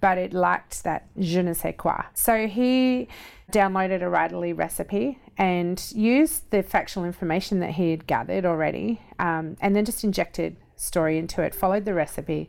but 0.00 0.18
it 0.18 0.32
lacked 0.32 0.84
that 0.84 1.08
je 1.18 1.42
ne 1.42 1.52
sais 1.52 1.74
quoi. 1.76 2.04
So 2.14 2.46
he 2.46 3.08
downloaded 3.50 4.02
a 4.02 4.06
Writerly 4.06 4.56
recipe 4.56 5.18
and 5.36 5.84
used 5.94 6.50
the 6.50 6.62
factual 6.62 7.04
information 7.04 7.60
that 7.60 7.70
he 7.70 7.90
had 7.90 8.06
gathered 8.06 8.46
already, 8.46 9.00
um, 9.18 9.56
and 9.60 9.74
then 9.74 9.84
just 9.84 10.04
injected 10.04 10.56
story 10.76 11.18
into 11.18 11.42
it, 11.42 11.54
followed 11.54 11.84
the 11.84 11.94
recipe, 11.94 12.48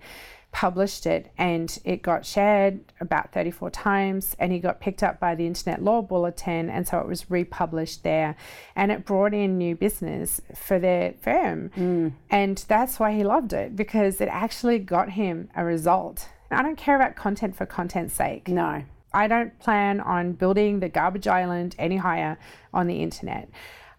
published 0.54 1.06
it, 1.06 1.32
and 1.38 1.78
it 1.84 2.02
got 2.02 2.26
shared 2.26 2.80
about 3.02 3.34
34 3.34 3.72
times, 3.72 4.36
and 4.40 4.54
he 4.54 4.60
got 4.60 4.80
picked 4.80 5.04
up 5.04 5.20
by 5.20 5.36
the 5.36 5.46
Internet 5.46 5.84
Law 5.84 6.02
Bulletin, 6.02 6.70
and 6.70 6.88
so 6.88 7.00
it 7.00 7.08
was 7.08 7.30
republished 7.30 8.04
there, 8.04 8.38
and 8.76 8.92
it 8.92 9.04
brought 9.04 9.34
in 9.34 9.58
new 9.58 9.76
business 9.76 10.40
for 10.56 10.80
their 10.80 11.16
firm, 11.22 11.72
mm. 11.76 12.14
and 12.30 12.64
that's 12.70 13.00
why 13.00 13.12
he 13.14 13.24
loved 13.24 13.52
it 13.52 13.76
because 13.76 14.22
it 14.22 14.30
actually 14.30 14.80
got 14.80 15.10
him 15.10 15.50
a 15.56 15.66
result. 15.66 16.30
I 16.50 16.62
don't 16.62 16.78
care 16.78 16.96
about 16.96 17.16
content 17.16 17.56
for 17.56 17.66
content's 17.66 18.14
sake. 18.14 18.48
No. 18.48 18.84
I 19.12 19.28
don't 19.28 19.58
plan 19.60 20.00
on 20.00 20.34
building 20.34 20.80
the 20.80 20.90
garbage 20.90 21.28
island 21.28 21.76
any 21.78 21.98
higher 21.98 22.38
on 22.74 22.88
the 22.88 23.02
internet. 23.02 23.50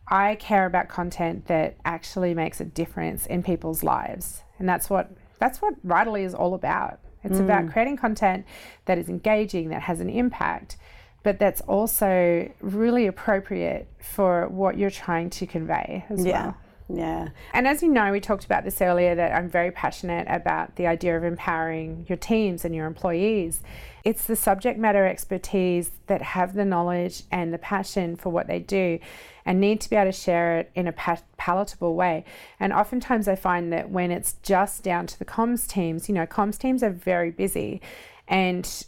I 0.09 0.35
care 0.37 0.67
about 0.67 0.89
content 0.89 1.47
that 1.47 1.77
actually 1.85 2.35
makes 2.35 2.61
a 2.61 2.65
difference 2.65 3.27
in 3.27 3.43
people's 3.43 3.83
lives. 3.83 4.43
And 4.59 4.69
that's 4.69 4.91
what 4.91 5.11
that's 5.45 5.61
what 5.61 5.75
Writerly 5.87 6.25
is 6.25 6.35
all 6.35 6.55
about. 6.55 7.01
It's 7.23 7.39
about 7.39 7.65
mm. 7.65 7.73
creating 7.73 7.99
content 7.99 8.47
that 8.87 8.97
is 8.97 9.11
engaging, 9.11 9.69
that 9.69 9.83
has 9.83 10.01
an 10.01 10.09
impact, 10.09 10.79
but 11.23 11.39
that's 11.39 11.61
also 11.63 12.51
really 12.61 13.07
appropriate 13.07 13.87
for 14.01 14.49
what 14.49 14.79
you're 14.79 14.91
trying 14.91 15.29
to 15.31 15.47
convey 15.47 16.07
as 16.09 16.25
Yeah. 16.25 16.45
well. 16.47 16.57
Yeah. 16.89 17.29
And 17.55 17.67
as 17.67 17.83
you 17.83 17.89
know, 17.89 18.13
we 18.13 18.21
talked 18.21 18.45
about 18.45 18.65
this 18.65 18.83
earlier 18.83 19.15
that 19.15 19.33
I'm 19.33 19.49
very 19.49 19.71
passionate 19.71 20.27
about 20.29 20.77
the 20.77 20.87
idea 20.87 21.17
of 21.17 21.25
empowering 21.25 22.05
your 22.09 22.19
teams 22.19 22.65
and 22.65 22.75
your 22.75 22.87
employees. 22.87 23.63
It's 24.05 24.27
the 24.27 24.37
subject 24.37 24.79
matter 24.79 25.07
expertise 25.07 25.93
that 26.09 26.21
have 26.21 26.53
the 26.53 26.65
knowledge 26.67 27.23
and 27.31 27.55
the 27.55 27.59
passion 27.59 28.17
for 28.17 28.29
what 28.29 28.49
they 28.49 28.59
do 28.59 28.99
and 29.47 29.61
need 29.61 29.81
to 29.81 29.91
be 29.91 29.97
able 29.97 30.13
to 30.13 30.19
share 30.19 30.59
it 30.59 30.71
in 30.75 30.87
a 30.87 30.93
pa- 30.93 31.23
palatable 31.39 31.95
way. 31.95 32.25
And 32.61 32.71
oftentimes 32.71 33.29
I 33.29 33.37
find 33.37 33.73
that 33.73 33.89
when 33.89 34.11
it's 34.11 34.35
just 34.43 34.83
down 34.83 35.07
to 35.07 35.19
the 35.19 35.25
comms 35.25 35.67
teams, 35.67 36.09
you 36.11 36.15
know, 36.15 36.27
comms 36.27 36.59
teams 36.59 36.83
are 36.83 36.91
very 36.91 37.31
busy 37.31 37.81
and 38.29 38.85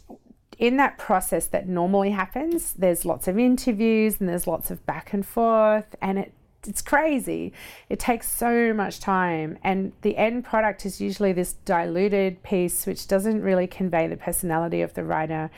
in 0.59 0.77
that 0.77 0.97
process 0.97 1.47
that 1.47 1.67
normally 1.67 2.11
happens, 2.11 2.73
there's 2.73 3.05
lots 3.05 3.27
of 3.27 3.37
interviews 3.37 4.17
and 4.19 4.27
there's 4.27 4.47
lots 4.47 4.71
of 4.71 4.83
back 4.87 5.13
and 5.13 5.23
forth, 5.23 5.95
and 6.01 6.17
it 6.17 6.33
it's 6.67 6.81
crazy. 6.81 7.53
It 7.89 7.99
takes 7.99 8.29
so 8.29 8.73
much 8.73 8.99
time, 8.99 9.57
and 9.63 9.93
the 10.01 10.17
end 10.17 10.43
product 10.43 10.85
is 10.85 10.99
usually 11.01 11.33
this 11.33 11.53
diluted 11.65 12.43
piece 12.43 12.85
which 12.85 13.07
doesn't 13.07 13.41
really 13.41 13.67
convey 13.67 14.07
the 14.07 14.17
personality 14.17 14.81
of 14.81 14.93
the 14.93 15.03
writer. 15.03 15.49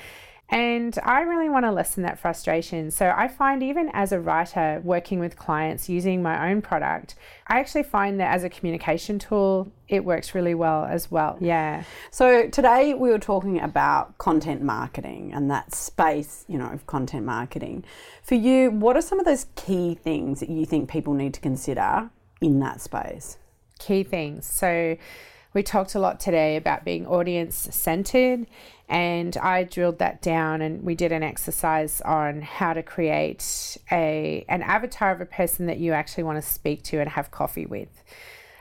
And 0.51 0.97
I 1.03 1.21
really 1.21 1.47
want 1.47 1.65
to 1.65 1.71
lessen 1.71 2.01
that 2.03 2.17
frustration. 2.17 2.89
So 2.89 3.13
I 3.15 3.27
find, 3.27 3.61
even 3.61 3.89
as 3.93 4.11
a 4.11 4.19
writer 4.19 4.81
working 4.83 5.19
with 5.19 5.37
clients 5.37 5.87
using 5.87 6.23
my 6.23 6.49
own 6.49 6.63
product, 6.63 7.13
I 7.47 7.59
actually 7.59 7.83
find 7.83 8.19
that 8.19 8.33
as 8.33 8.43
a 8.43 8.49
communication 8.49 9.19
tool, 9.19 9.71
it 9.87 10.03
works 10.03 10.33
really 10.33 10.55
well 10.55 10.85
as 10.85 11.11
well. 11.11 11.37
Yeah. 11.39 11.83
So 12.09 12.47
today 12.49 12.95
we 12.95 13.09
were 13.09 13.19
talking 13.19 13.59
about 13.59 14.17
content 14.17 14.63
marketing 14.63 15.33
and 15.35 15.51
that 15.51 15.75
space, 15.75 16.45
you 16.47 16.57
know, 16.57 16.71
of 16.71 16.87
content 16.87 17.25
marketing. 17.25 17.83
For 18.23 18.35
you, 18.35 18.71
what 18.71 18.97
are 18.97 19.01
some 19.01 19.19
of 19.19 19.25
those 19.25 19.45
key 19.55 19.93
things 19.93 20.39
that 20.39 20.49
you 20.49 20.65
think 20.65 20.89
people 20.89 21.13
need 21.13 21.35
to 21.35 21.41
consider 21.41 22.09
in 22.41 22.59
that 22.59 22.81
space? 22.81 23.37
Key 23.77 24.03
things. 24.03 24.47
So 24.47 24.97
we 25.53 25.63
talked 25.63 25.95
a 25.95 25.99
lot 25.99 26.19
today 26.19 26.55
about 26.55 26.85
being 26.85 27.07
audience 27.07 27.69
centered 27.71 28.45
and 28.87 29.35
I 29.37 29.63
drilled 29.63 29.99
that 29.99 30.21
down 30.21 30.61
and 30.61 30.83
we 30.83 30.95
did 30.95 31.11
an 31.11 31.23
exercise 31.23 32.01
on 32.01 32.41
how 32.41 32.73
to 32.73 32.83
create 32.83 33.77
a 33.91 34.45
an 34.47 34.61
avatar 34.63 35.11
of 35.11 35.21
a 35.21 35.25
person 35.25 35.65
that 35.67 35.77
you 35.77 35.93
actually 35.93 36.23
want 36.23 36.43
to 36.43 36.47
speak 36.47 36.83
to 36.83 36.99
and 36.99 37.09
have 37.09 37.31
coffee 37.31 37.65
with. 37.65 38.03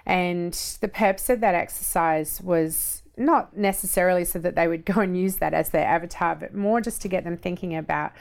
And 0.07 0.54
the 0.80 0.88
purpose 0.88 1.28
of 1.28 1.40
that 1.40 1.54
exercise 1.54 2.40
was 2.40 3.02
not 3.16 3.57
necessarily 3.57 4.25
so 4.25 4.38
that 4.38 4.54
they 4.54 4.68
would 4.68 4.85
go 4.85 5.00
and 5.00 5.18
use 5.18 5.37
that 5.37 5.52
as 5.52 5.71
their 5.71 5.87
avatar, 5.87 6.37
but 6.37 6.54
more 6.54 6.80
just 6.80 7.02
to 7.02 7.09
get 7.09 7.25
them 7.25 7.37
thinking 7.37 7.75
about 7.75 8.12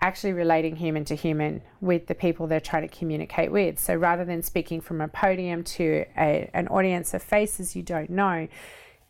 actually 0.00 0.32
relating 0.32 0.76
human 0.76 1.04
to 1.04 1.14
human 1.14 1.62
with 1.80 2.06
the 2.06 2.14
people 2.14 2.46
they're 2.46 2.60
trying 2.60 2.88
to 2.88 2.96
communicate 2.96 3.52
with. 3.52 3.78
So 3.78 3.94
rather 3.94 4.24
than 4.24 4.42
speaking 4.42 4.80
from 4.80 5.00
a 5.00 5.08
podium 5.08 5.62
to 5.64 6.04
a, 6.16 6.48
an 6.54 6.68
audience 6.68 7.12
of 7.12 7.22
faces 7.22 7.76
you 7.76 7.82
don't 7.82 8.10
know, 8.10 8.48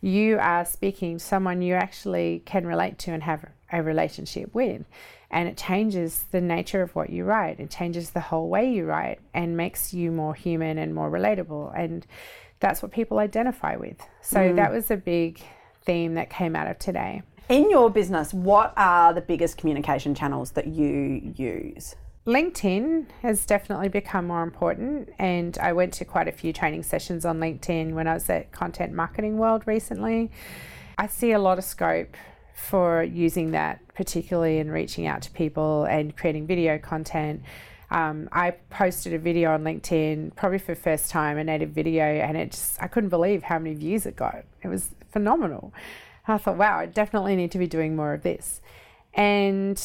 you 0.01 0.37
are 0.39 0.65
speaking 0.65 1.17
to 1.17 1.23
someone 1.23 1.61
you 1.61 1.75
actually 1.75 2.41
can 2.45 2.65
relate 2.65 2.97
to 2.99 3.11
and 3.11 3.23
have 3.23 3.45
a 3.71 3.81
relationship 3.81 4.53
with. 4.53 4.83
And 5.29 5.47
it 5.47 5.57
changes 5.57 6.25
the 6.31 6.41
nature 6.41 6.81
of 6.81 6.93
what 6.93 7.09
you 7.09 7.23
write. 7.23 7.61
It 7.61 7.69
changes 7.69 8.09
the 8.09 8.19
whole 8.19 8.49
way 8.49 8.69
you 8.69 8.85
write 8.85 9.19
and 9.33 9.55
makes 9.55 9.93
you 9.93 10.11
more 10.11 10.33
human 10.33 10.77
and 10.77 10.93
more 10.93 11.09
relatable. 11.09 11.71
And 11.77 12.05
that's 12.59 12.81
what 12.81 12.91
people 12.91 13.19
identify 13.19 13.77
with. 13.77 13.97
So 14.21 14.39
mm. 14.39 14.55
that 14.57 14.71
was 14.73 14.91
a 14.91 14.97
big 14.97 15.41
theme 15.83 16.15
that 16.15 16.29
came 16.29 16.55
out 16.55 16.67
of 16.67 16.79
today. 16.79 17.21
In 17.51 17.69
your 17.69 17.89
business, 17.89 18.33
what 18.33 18.71
are 18.77 19.13
the 19.13 19.19
biggest 19.19 19.57
communication 19.57 20.15
channels 20.15 20.51
that 20.51 20.67
you 20.67 21.33
use? 21.35 21.97
LinkedIn 22.25 23.07
has 23.23 23.45
definitely 23.45 23.89
become 23.89 24.27
more 24.27 24.41
important, 24.41 25.09
and 25.19 25.57
I 25.57 25.73
went 25.73 25.91
to 25.95 26.05
quite 26.05 26.29
a 26.29 26.31
few 26.31 26.53
training 26.53 26.83
sessions 26.83 27.25
on 27.25 27.41
LinkedIn 27.41 27.91
when 27.91 28.07
I 28.07 28.13
was 28.13 28.29
at 28.29 28.53
Content 28.53 28.93
Marketing 28.93 29.37
World 29.37 29.63
recently. 29.65 30.31
I 30.97 31.07
see 31.07 31.33
a 31.33 31.39
lot 31.39 31.57
of 31.57 31.65
scope 31.65 32.15
for 32.55 33.03
using 33.03 33.51
that, 33.51 33.81
particularly 33.95 34.59
in 34.59 34.71
reaching 34.71 35.05
out 35.05 35.21
to 35.23 35.31
people 35.31 35.83
and 35.83 36.15
creating 36.15 36.47
video 36.47 36.77
content. 36.77 37.43
Um, 37.89 38.29
I 38.31 38.51
posted 38.69 39.13
a 39.13 39.19
video 39.19 39.53
on 39.53 39.65
LinkedIn, 39.65 40.37
probably 40.37 40.59
for 40.59 40.73
the 40.73 40.79
first 40.79 41.09
time, 41.09 41.37
a 41.37 41.43
native 41.43 41.71
video, 41.71 42.05
and 42.05 42.37
it 42.37 42.51
just, 42.51 42.81
I 42.81 42.87
couldn't 42.87 43.09
believe 43.09 43.43
how 43.43 43.59
many 43.59 43.75
views 43.75 44.05
it 44.05 44.15
got. 44.15 44.45
It 44.63 44.69
was 44.69 44.91
phenomenal. 45.11 45.73
I 46.27 46.37
thought, 46.37 46.57
wow, 46.57 46.77
I 46.77 46.85
definitely 46.85 47.35
need 47.35 47.51
to 47.51 47.57
be 47.57 47.67
doing 47.67 47.95
more 47.95 48.13
of 48.13 48.23
this. 48.23 48.61
And 49.13 49.81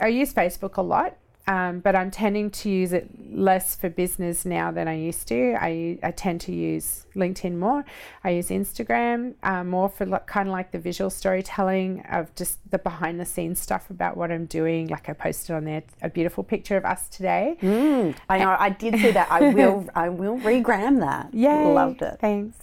I 0.00 0.08
use 0.08 0.32
Facebook 0.32 0.76
a 0.76 0.82
lot 0.82 1.16
um, 1.46 1.80
but 1.80 1.96
I'm 1.96 2.10
tending 2.10 2.50
to 2.50 2.70
use 2.70 2.92
it 2.92 3.08
less 3.32 3.74
for 3.74 3.90
business 3.90 4.44
now 4.44 4.70
than 4.70 4.86
I 4.86 4.96
used 4.96 5.26
to. 5.28 5.56
I, 5.60 5.98
I 6.02 6.12
tend 6.12 6.40
to 6.42 6.52
use 6.52 7.06
LinkedIn 7.16 7.56
more. 7.56 7.84
I 8.22 8.30
use 8.30 8.48
Instagram 8.50 9.34
uh, 9.42 9.64
more 9.64 9.88
for 9.88 10.06
like, 10.06 10.26
kind 10.26 10.48
of 10.48 10.52
like 10.52 10.70
the 10.70 10.78
visual 10.78 11.10
storytelling 11.10 12.04
of 12.10 12.32
just 12.36 12.58
the 12.70 12.78
behind 12.78 13.18
the 13.18 13.24
scenes 13.24 13.58
stuff 13.60 13.90
about 13.90 14.16
what 14.16 14.30
I'm 14.30 14.46
doing. 14.46 14.86
Like 14.86 15.08
I 15.08 15.14
posted 15.14 15.56
on 15.56 15.64
there 15.64 15.82
a 16.00 16.08
beautiful 16.08 16.44
picture 16.44 16.76
of 16.76 16.84
us 16.84 17.08
today. 17.08 17.56
Mm, 17.60 18.14
I 18.28 18.38
know. 18.38 18.56
I 18.56 18.70
did 18.70 18.94
see 19.00 19.10
that. 19.10 19.30
I 19.30 19.50
will. 19.54 19.88
I 19.96 20.10
will 20.10 20.38
regram 20.38 21.00
that. 21.00 21.30
Yeah, 21.34 21.58
loved 21.66 22.02
it. 22.02 22.18
Thanks. 22.20 22.56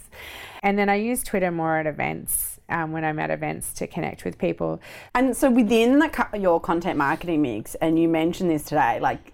And 0.62 0.78
then 0.78 0.88
I 0.88 0.96
use 0.96 1.22
Twitter 1.22 1.50
more 1.50 1.78
at 1.78 1.86
events 1.86 2.60
um, 2.68 2.92
when 2.92 3.04
I'm 3.04 3.18
at 3.18 3.30
events 3.30 3.72
to 3.74 3.86
connect 3.86 4.24
with 4.24 4.38
people. 4.38 4.80
And 5.14 5.36
so 5.36 5.50
within 5.50 5.98
the, 5.98 6.28
your 6.38 6.60
content 6.60 6.98
marketing 6.98 7.42
mix, 7.42 7.74
and 7.76 7.98
you 7.98 8.08
mentioned 8.08 8.50
this 8.50 8.64
today, 8.64 9.00
like 9.00 9.32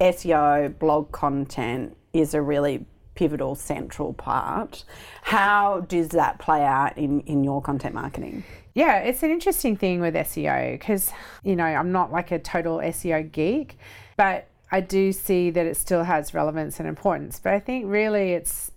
SEO, 0.00 0.78
blog 0.78 1.12
content 1.12 1.96
is 2.12 2.34
a 2.34 2.42
really 2.42 2.84
pivotal 3.14 3.54
central 3.54 4.12
part. 4.12 4.84
How 5.22 5.80
does 5.80 6.10
that 6.10 6.38
play 6.38 6.62
out 6.62 6.96
in, 6.98 7.20
in 7.20 7.42
your 7.42 7.62
content 7.62 7.94
marketing? 7.94 8.44
Yeah, 8.74 8.98
it's 8.98 9.22
an 9.22 9.30
interesting 9.30 9.74
thing 9.76 10.00
with 10.00 10.14
SEO 10.14 10.72
because, 10.72 11.10
you 11.42 11.56
know, 11.56 11.64
I'm 11.64 11.92
not 11.92 12.12
like 12.12 12.30
a 12.30 12.38
total 12.38 12.76
SEO 12.78 13.32
geek, 13.32 13.78
but 14.18 14.48
I 14.70 14.80
do 14.82 15.12
see 15.12 15.50
that 15.50 15.64
it 15.64 15.76
still 15.78 16.04
has 16.04 16.34
relevance 16.34 16.78
and 16.78 16.88
importance. 16.88 17.40
But 17.42 17.54
I 17.54 17.60
think 17.60 17.86
really 17.86 18.32
it's 18.32 18.72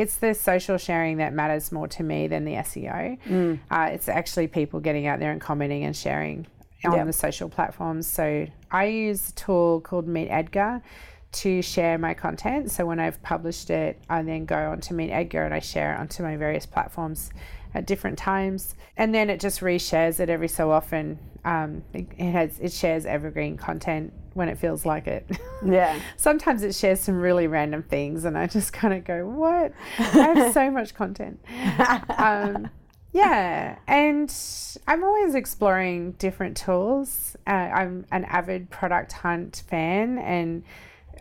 it's 0.00 0.16
the 0.16 0.32
social 0.32 0.78
sharing 0.78 1.18
that 1.18 1.34
matters 1.34 1.70
more 1.70 1.86
to 1.86 2.02
me 2.02 2.26
than 2.26 2.46
the 2.46 2.54
SEO. 2.54 3.18
Mm. 3.28 3.58
Uh, 3.70 3.90
it's 3.92 4.08
actually 4.08 4.46
people 4.46 4.80
getting 4.80 5.06
out 5.06 5.18
there 5.18 5.30
and 5.30 5.42
commenting 5.42 5.84
and 5.84 5.94
sharing 5.94 6.46
on 6.86 6.92
yep. 6.92 7.06
the 7.06 7.12
social 7.12 7.50
platforms. 7.50 8.06
So 8.06 8.46
I 8.70 8.86
use 8.86 9.28
a 9.28 9.32
tool 9.34 9.82
called 9.82 10.08
Meet 10.08 10.30
Edgar 10.30 10.80
to 11.32 11.62
share 11.62 11.98
my 11.98 12.14
content. 12.14 12.70
So 12.70 12.86
when 12.86 12.98
I've 12.98 13.22
published 13.22 13.70
it, 13.70 14.00
I 14.08 14.22
then 14.22 14.44
go 14.44 14.56
on 14.70 14.80
to 14.82 14.94
Meet 14.94 15.10
Edgar 15.10 15.44
and 15.44 15.54
I 15.54 15.60
share 15.60 15.94
it 15.94 16.00
onto 16.00 16.22
my 16.22 16.36
various 16.36 16.66
platforms 16.66 17.30
at 17.72 17.86
different 17.86 18.18
times, 18.18 18.74
and 18.96 19.14
then 19.14 19.30
it 19.30 19.38
just 19.38 19.60
reshares 19.60 20.18
it 20.18 20.28
every 20.28 20.48
so 20.48 20.72
often. 20.72 21.18
Um, 21.44 21.84
it, 21.94 22.08
it 22.18 22.32
has 22.32 22.58
it 22.58 22.72
shares 22.72 23.06
evergreen 23.06 23.56
content 23.56 24.12
when 24.34 24.48
it 24.48 24.58
feels 24.58 24.84
like 24.84 25.06
it. 25.06 25.26
Yeah. 25.62 26.00
Sometimes 26.16 26.62
it 26.62 26.74
shares 26.74 27.00
some 27.00 27.20
really 27.20 27.46
random 27.46 27.82
things, 27.82 28.24
and 28.24 28.38
I 28.38 28.46
just 28.46 28.72
kind 28.72 28.94
of 28.94 29.04
go, 29.04 29.26
"What? 29.26 29.74
I 29.98 30.02
have 30.02 30.54
so 30.54 30.70
much 30.80 30.94
content." 30.94 31.38
Um, 32.16 32.70
yeah, 33.12 33.76
and 33.86 34.34
I'm 34.88 35.04
always 35.04 35.34
exploring 35.34 36.12
different 36.12 36.56
tools. 36.56 37.36
Uh, 37.46 37.50
I'm 37.50 38.06
an 38.10 38.24
avid 38.24 38.70
product 38.70 39.12
hunt 39.12 39.64
fan, 39.68 40.16
and 40.18 40.62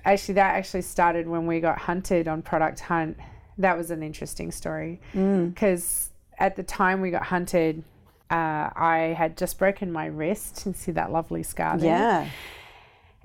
actually, 0.06 0.36
that 0.36 0.56
actually 0.56 0.82
started 0.82 1.28
when 1.28 1.48
we 1.48 1.60
got 1.60 1.78
hunted 1.78 2.28
on 2.28 2.42
Product 2.42 2.80
Hunt. 2.80 3.18
That 3.58 3.78
was 3.78 3.92
an 3.92 4.04
interesting 4.04 4.52
story 4.52 5.02
because 5.12 5.84
mm. 5.84 6.10
at 6.40 6.56
the 6.56 6.64
time 6.64 7.02
we 7.02 7.12
got 7.12 7.24
hunted, 7.24 7.84
uh, 8.30 8.70
I 8.76 9.16
had 9.18 9.38
just 9.38 9.58
broken 9.58 9.92
my 9.92 10.06
wrist. 10.06 10.66
and 10.66 10.76
see 10.76 10.92
that 10.94 11.12
lovely 11.12 11.44
scar 11.44 11.78
there? 11.78 11.90
Yeah. 11.90 12.30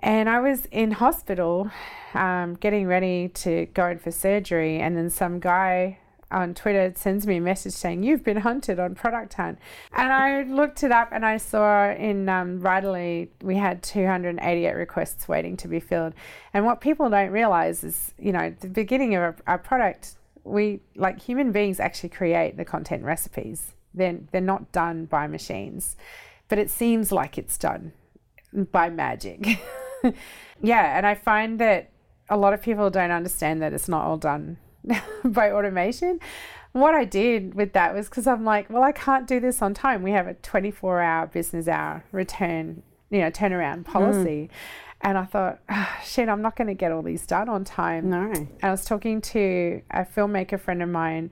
And 0.00 0.28
I 0.28 0.40
was 0.40 0.66
in 0.66 0.90
hospital 0.90 1.70
um, 2.14 2.54
getting 2.54 2.86
ready 2.86 3.28
to 3.28 3.66
go 3.74 3.86
in 3.86 3.98
for 3.98 4.10
surgery, 4.10 4.78
and 4.78 4.96
then 4.96 5.08
some 5.08 5.40
guy 5.40 5.98
on 6.34 6.52
Twitter 6.52 6.92
sends 6.96 7.26
me 7.26 7.36
a 7.36 7.40
message 7.40 7.72
saying, 7.72 8.02
You've 8.02 8.24
been 8.24 8.38
hunted 8.38 8.80
on 8.80 8.96
Product 8.96 9.32
Hunt. 9.34 9.58
And 9.92 10.12
I 10.12 10.42
looked 10.42 10.82
it 10.82 10.90
up 10.90 11.10
and 11.12 11.24
I 11.24 11.36
saw 11.36 11.90
in 11.92 12.28
um, 12.28 12.60
we 13.42 13.56
had 13.56 13.82
288 13.82 14.72
requests 14.74 15.28
waiting 15.28 15.56
to 15.58 15.68
be 15.68 15.78
filled. 15.78 16.12
And 16.52 16.66
what 16.66 16.80
people 16.80 17.08
don't 17.08 17.30
realize 17.30 17.84
is, 17.84 18.12
you 18.18 18.32
know, 18.32 18.52
the 18.60 18.68
beginning 18.68 19.14
of 19.14 19.40
a, 19.46 19.54
a 19.54 19.58
product, 19.58 20.16
we, 20.42 20.80
like 20.96 21.22
human 21.22 21.52
beings, 21.52 21.78
actually 21.78 22.08
create 22.10 22.56
the 22.56 22.64
content 22.64 23.04
recipes. 23.04 23.72
They're, 23.94 24.18
they're 24.32 24.40
not 24.40 24.72
done 24.72 25.04
by 25.04 25.28
machines, 25.28 25.96
but 26.48 26.58
it 26.58 26.68
seems 26.68 27.12
like 27.12 27.38
it's 27.38 27.56
done 27.56 27.92
by 28.72 28.90
magic. 28.90 29.60
yeah, 30.60 30.98
and 30.98 31.06
I 31.06 31.14
find 31.14 31.60
that 31.60 31.90
a 32.28 32.36
lot 32.36 32.54
of 32.54 32.60
people 32.60 32.90
don't 32.90 33.12
understand 33.12 33.62
that 33.62 33.72
it's 33.72 33.88
not 33.88 34.04
all 34.04 34.16
done 34.16 34.58
by 35.24 35.50
automation. 35.50 36.20
What 36.72 36.94
I 36.94 37.04
did 37.04 37.54
with 37.54 37.72
that 37.74 37.94
was 37.94 38.08
because 38.08 38.26
I'm 38.26 38.44
like, 38.44 38.68
well, 38.68 38.82
I 38.82 38.92
can't 38.92 39.26
do 39.26 39.38
this 39.38 39.62
on 39.62 39.74
time. 39.74 40.02
We 40.02 40.10
have 40.10 40.26
a 40.26 40.34
24 40.34 41.00
hour 41.00 41.26
business 41.26 41.68
hour 41.68 42.04
return, 42.10 42.82
you 43.10 43.20
know, 43.20 43.30
turnaround 43.30 43.84
policy. 43.84 44.50
Mm. 44.50 44.56
And 45.02 45.18
I 45.18 45.24
thought, 45.24 45.60
oh, 45.68 45.96
shit, 46.04 46.28
I'm 46.28 46.42
not 46.42 46.56
going 46.56 46.68
to 46.68 46.74
get 46.74 46.90
all 46.90 47.02
these 47.02 47.26
done 47.26 47.48
on 47.48 47.62
time. 47.62 48.10
No. 48.10 48.32
And 48.32 48.48
I 48.62 48.70
was 48.70 48.84
talking 48.84 49.20
to 49.20 49.82
a 49.90 50.04
filmmaker 50.04 50.58
friend 50.58 50.82
of 50.82 50.88
mine 50.88 51.30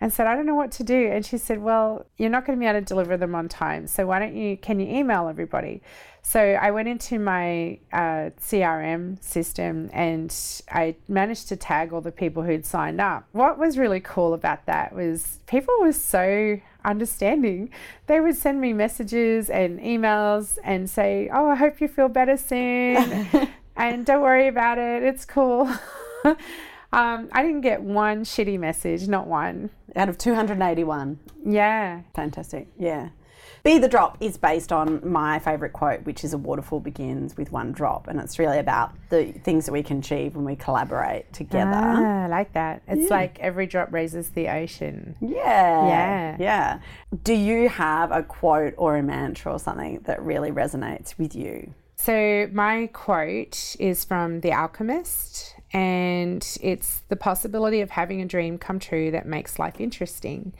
and 0.00 0.12
said, 0.12 0.26
I 0.26 0.34
don't 0.34 0.46
know 0.46 0.54
what 0.54 0.72
to 0.72 0.84
do. 0.84 1.10
And 1.12 1.24
she 1.24 1.36
said, 1.36 1.60
Well, 1.60 2.06
you're 2.16 2.30
not 2.30 2.46
going 2.46 2.58
to 2.58 2.60
be 2.60 2.66
able 2.66 2.80
to 2.80 2.84
deliver 2.84 3.16
them 3.16 3.34
on 3.34 3.48
time. 3.48 3.86
So 3.86 4.06
why 4.06 4.18
don't 4.18 4.34
you, 4.34 4.56
can 4.56 4.80
you 4.80 4.88
email 4.88 5.28
everybody? 5.28 5.82
So 6.22 6.40
I 6.40 6.70
went 6.70 6.88
into 6.88 7.18
my 7.18 7.78
uh, 7.92 8.30
CRM 8.40 9.22
system 9.22 9.90
and 9.92 10.34
I 10.70 10.96
managed 11.08 11.48
to 11.48 11.56
tag 11.56 11.92
all 11.92 12.00
the 12.00 12.12
people 12.12 12.42
who'd 12.42 12.66
signed 12.66 13.00
up. 13.00 13.26
What 13.32 13.58
was 13.58 13.78
really 13.78 14.00
cool 14.00 14.34
about 14.34 14.66
that 14.66 14.94
was 14.94 15.40
people 15.46 15.74
were 15.80 15.92
so 15.92 16.60
understanding. 16.84 17.70
They 18.06 18.20
would 18.20 18.36
send 18.36 18.60
me 18.60 18.72
messages 18.72 19.50
and 19.50 19.80
emails 19.80 20.58
and 20.64 20.88
say, 20.88 21.28
Oh, 21.32 21.50
I 21.50 21.56
hope 21.56 21.80
you 21.80 21.88
feel 21.88 22.08
better 22.08 22.36
soon. 22.38 23.28
and 23.76 24.06
don't 24.06 24.22
worry 24.22 24.48
about 24.48 24.78
it. 24.78 25.02
It's 25.02 25.26
cool. 25.26 25.70
Um, 26.92 27.28
I 27.32 27.42
didn't 27.42 27.60
get 27.60 27.82
one 27.82 28.24
shitty 28.24 28.58
message, 28.58 29.06
not 29.06 29.26
one. 29.26 29.70
Out 29.94 30.08
of 30.08 30.18
281. 30.18 31.18
Yeah. 31.44 32.00
Fantastic. 32.14 32.68
Yeah. 32.78 33.10
Be 33.62 33.78
the 33.78 33.88
Drop 33.88 34.16
is 34.20 34.38
based 34.38 34.72
on 34.72 35.06
my 35.06 35.38
favourite 35.38 35.74
quote, 35.74 36.04
which 36.04 36.24
is 36.24 36.32
a 36.32 36.38
waterfall 36.38 36.80
begins 36.80 37.36
with 37.36 37.52
one 37.52 37.72
drop. 37.72 38.08
And 38.08 38.18
it's 38.18 38.38
really 38.38 38.58
about 38.58 38.92
the 39.10 39.32
things 39.32 39.66
that 39.66 39.72
we 39.72 39.82
can 39.82 39.98
achieve 39.98 40.34
when 40.34 40.46
we 40.46 40.56
collaborate 40.56 41.30
together. 41.32 41.70
Ah, 41.74 42.24
I 42.24 42.26
like 42.26 42.54
that. 42.54 42.82
It's 42.88 43.10
like 43.10 43.38
every 43.38 43.66
drop 43.66 43.92
raises 43.92 44.30
the 44.30 44.48
ocean. 44.48 45.14
Yeah. 45.20 45.86
Yeah. 45.86 46.36
Yeah. 46.40 46.78
Do 47.22 47.34
you 47.34 47.68
have 47.68 48.10
a 48.12 48.22
quote 48.22 48.74
or 48.78 48.96
a 48.96 49.02
mantra 49.02 49.52
or 49.52 49.58
something 49.58 50.00
that 50.04 50.22
really 50.22 50.50
resonates 50.50 51.18
with 51.18 51.34
you? 51.34 51.74
So, 51.96 52.48
my 52.50 52.86
quote 52.94 53.76
is 53.78 54.06
from 54.06 54.40
The 54.40 54.52
Alchemist, 54.52 55.54
and 55.72 56.58
it's 56.60 57.00
the 57.08 57.16
possibility 57.16 57.80
of 57.80 57.90
having 57.90 58.20
a 58.20 58.26
dream 58.26 58.58
come 58.58 58.78
true 58.78 59.10
that 59.12 59.26
makes 59.26 59.58
life 59.58 59.80
interesting. 59.80 60.52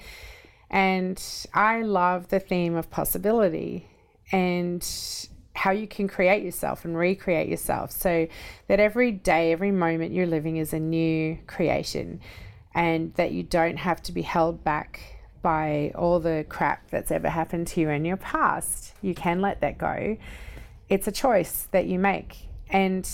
And 0.71 1.21
I 1.53 1.83
love 1.83 2.29
the 2.29 2.39
theme 2.39 2.77
of 2.77 2.91
possibility 2.91 3.89
and 4.31 4.87
how 5.55 5.73
you 5.73 5.89
can 5.89 6.07
create 6.07 6.45
yourself 6.45 6.85
and 6.85 6.97
recreate 6.97 7.49
yourself 7.49 7.91
so 7.91 8.29
that 8.69 8.79
every 8.79 9.11
day, 9.11 9.53
every 9.53 9.73
moment 9.73 10.13
you're 10.13 10.27
living 10.27 10.57
is 10.57 10.73
a 10.73 10.79
new 10.79 11.37
creation 11.47 12.21
and 12.75 13.13
that 13.15 13.33
you 13.33 13.43
don't 13.43 13.79
have 13.79 14.01
to 14.03 14.13
be 14.13 14.23
held 14.23 14.63
back 14.63 15.01
by 15.43 15.91
all 15.97 16.21
the 16.21 16.47
crap 16.49 16.89
that's 16.91 17.11
ever 17.11 17.29
happened 17.29 17.67
to 17.67 17.81
you 17.81 17.89
in 17.89 18.05
your 18.05 18.17
past. 18.17 18.95
You 19.03 19.15
can 19.15 19.41
let 19.41 19.61
that 19.61 19.77
go. 19.77 20.17
It's 20.89 21.09
a 21.09 21.13
choice 21.13 21.69
that 21.73 21.87
you 21.87 21.99
make. 21.99 22.49
And 22.69 23.09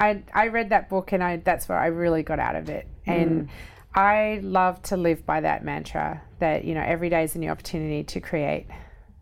I, 0.00 0.22
I 0.34 0.48
read 0.48 0.70
that 0.70 0.88
book 0.88 1.12
and 1.12 1.22
I 1.22 1.36
that's 1.36 1.68
what 1.68 1.78
I 1.78 1.86
really 1.86 2.22
got 2.22 2.38
out 2.38 2.56
of 2.56 2.68
it. 2.68 2.88
Mm. 3.06 3.22
And 3.22 3.48
I 3.94 4.40
love 4.42 4.82
to 4.84 4.96
live 4.96 5.26
by 5.26 5.40
that 5.42 5.64
mantra 5.64 6.22
that, 6.38 6.64
you 6.64 6.74
know, 6.74 6.82
every 6.82 7.10
day 7.10 7.24
is 7.24 7.34
a 7.34 7.38
new 7.38 7.50
opportunity 7.50 8.02
to 8.04 8.20
create 8.20 8.66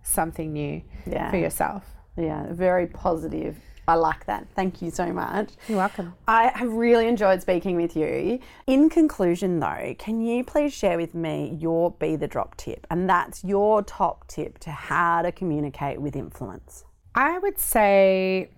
something 0.03 0.53
new 0.53 0.83
Yeah. 1.07 1.31
for 1.31 1.37
yourself. 1.37 1.85
Yeah. 2.17 2.47
Very 2.51 2.87
positive. 2.87 3.57
I 3.87 3.95
like 3.95 4.27
that. 4.27 4.47
Thank 4.55 4.83
you 4.83 4.91
so 4.91 5.13
much. 5.15 5.53
You're 5.67 5.79
welcome. 5.79 6.15
I 6.29 6.53
have 6.55 6.71
really 6.71 7.09
enjoyed 7.09 7.41
speaking 7.41 7.75
with 7.77 7.97
you. 7.97 8.39
In 8.67 8.91
conclusion, 8.91 9.61
though, 9.61 9.95
can 9.99 10.21
you 10.21 10.45
please 10.45 10.75
share 10.75 10.99
with 10.99 11.15
me 11.15 11.57
your 11.59 11.93
Be 11.93 12.15
the 12.15 12.29
Drop 12.29 12.55
tip? 12.59 12.87
And 12.91 13.09
that's 13.09 13.43
your 13.45 13.83
top 13.83 14.27
tip 14.29 14.59
to 14.59 14.71
how 14.71 15.23
to 15.23 15.33
communicate 15.33 16.03
with 16.03 16.17
influence. 16.17 16.85
I 17.15 17.39
would 17.39 17.59
say 17.59 18.51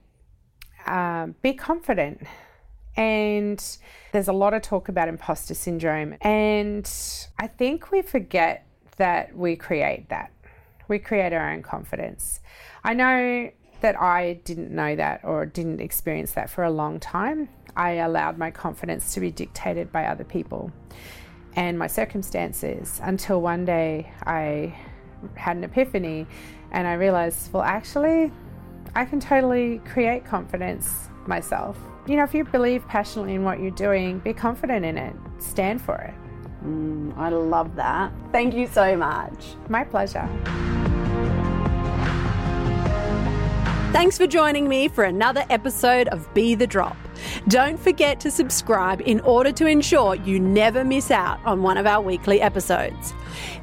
um, 0.86 1.34
be 1.42 1.52
confident. 1.52 2.22
And 2.96 3.64
there's 4.12 4.28
a 4.28 4.32
lot 4.32 4.54
of 4.54 4.62
talk 4.62 4.88
about 4.88 5.08
imposter 5.08 5.54
syndrome. 5.54 6.16
And 6.20 6.90
I 7.38 7.46
think 7.46 7.90
we 7.90 8.02
forget 8.02 8.66
that 8.96 9.36
we 9.36 9.56
create 9.56 10.08
that. 10.10 10.32
We 10.88 10.98
create 10.98 11.32
our 11.32 11.50
own 11.50 11.62
confidence. 11.62 12.40
I 12.82 12.94
know 12.94 13.50
that 13.80 14.00
I 14.00 14.34
didn't 14.44 14.70
know 14.70 14.96
that 14.96 15.20
or 15.24 15.46
didn't 15.46 15.80
experience 15.80 16.32
that 16.32 16.50
for 16.50 16.64
a 16.64 16.70
long 16.70 17.00
time. 17.00 17.48
I 17.76 17.92
allowed 17.92 18.36
my 18.36 18.50
confidence 18.50 19.14
to 19.14 19.20
be 19.20 19.30
dictated 19.30 19.92
by 19.92 20.06
other 20.06 20.24
people 20.24 20.72
and 21.56 21.78
my 21.78 21.86
circumstances 21.86 23.00
until 23.02 23.40
one 23.40 23.64
day 23.64 24.12
I 24.24 24.76
had 25.34 25.56
an 25.56 25.64
epiphany 25.64 26.26
and 26.72 26.86
I 26.86 26.94
realized, 26.94 27.52
well, 27.52 27.62
actually, 27.62 28.32
I 28.94 29.04
can 29.04 29.20
totally 29.20 29.80
create 29.86 30.24
confidence 30.24 31.08
myself. 31.26 31.78
You 32.06 32.16
know, 32.16 32.24
if 32.24 32.34
you 32.34 32.44
believe 32.44 32.86
passionately 32.88 33.34
in 33.34 33.44
what 33.44 33.60
you're 33.60 33.70
doing, 33.70 34.18
be 34.18 34.32
confident 34.32 34.84
in 34.84 34.98
it, 34.98 35.14
stand 35.38 35.80
for 35.80 35.96
it. 35.96 36.14
Mm, 36.64 37.16
I 37.16 37.28
love 37.28 37.76
that. 37.76 38.12
Thank 38.32 38.54
you 38.54 38.66
so 38.66 38.96
much. 38.96 39.54
My 39.68 39.84
pleasure. 39.84 40.28
Thanks 43.92 44.16
for 44.16 44.26
joining 44.26 44.68
me 44.68 44.88
for 44.88 45.04
another 45.04 45.44
episode 45.50 46.08
of 46.08 46.32
Be 46.34 46.54
the 46.54 46.66
Drop. 46.66 46.96
Don't 47.48 47.78
forget 47.78 48.18
to 48.20 48.30
subscribe 48.30 49.02
in 49.02 49.20
order 49.20 49.52
to 49.52 49.66
ensure 49.66 50.14
you 50.14 50.40
never 50.40 50.84
miss 50.84 51.10
out 51.10 51.38
on 51.44 51.62
one 51.62 51.76
of 51.76 51.86
our 51.86 52.02
weekly 52.02 52.40
episodes. 52.40 53.12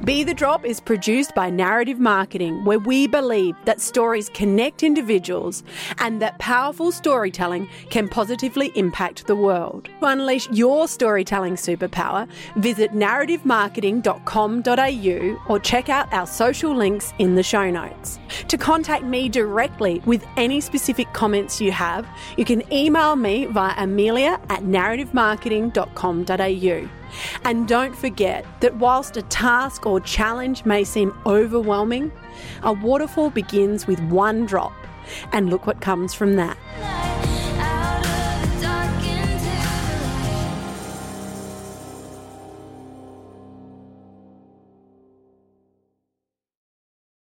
Be 0.04 0.22
the 0.24 0.34
Drop 0.34 0.64
is 0.64 0.80
produced 0.80 1.34
by 1.34 1.50
Narrative 1.50 1.98
Marketing, 1.98 2.64
where 2.64 2.78
we 2.78 3.06
believe 3.06 3.54
that 3.64 3.80
stories 3.80 4.28
connect 4.30 4.82
individuals 4.82 5.62
and 5.98 6.22
that 6.22 6.38
powerful 6.38 6.90
storytelling 6.92 7.68
can 7.90 8.08
positively 8.08 8.72
impact 8.74 9.26
the 9.26 9.36
world. 9.36 9.88
To 10.00 10.06
unleash 10.06 10.48
your 10.50 10.88
storytelling 10.88 11.56
superpower, 11.56 12.26
visit 12.56 12.92
narrativemarketing.com.au 12.92 15.52
or 15.52 15.60
check 15.60 15.88
out 15.88 16.12
our 16.12 16.26
social 16.26 16.74
links 16.74 17.12
in 17.18 17.34
the 17.34 17.42
show 17.42 17.70
notes. 17.70 18.18
To 18.48 18.56
contact 18.56 19.04
me 19.04 19.28
directly 19.28 20.00
with 20.06 20.24
any 20.36 20.60
specific 20.60 21.12
comments 21.12 21.60
you 21.60 21.72
have, 21.72 22.06
you 22.36 22.44
can 22.44 22.62
email 22.72 23.16
me 23.16 23.46
via 23.50 23.74
amelia 23.76 24.40
at 24.48 24.62
narrativemarketing.com.au. 24.62 26.88
And 27.44 27.66
don't 27.66 27.96
forget 27.96 28.44
that 28.60 28.76
whilst 28.76 29.16
a 29.16 29.22
task 29.22 29.86
or 29.86 30.00
challenge 30.00 30.64
may 30.64 30.84
seem 30.84 31.18
overwhelming, 31.26 32.12
a 32.62 32.72
waterfall 32.72 33.30
begins 33.30 33.86
with 33.86 34.00
one 34.04 34.46
drop. 34.46 34.72
And 35.32 35.48
look 35.48 35.66
what 35.66 35.80
comes 35.80 36.12
from 36.12 36.36
that. 36.36 37.07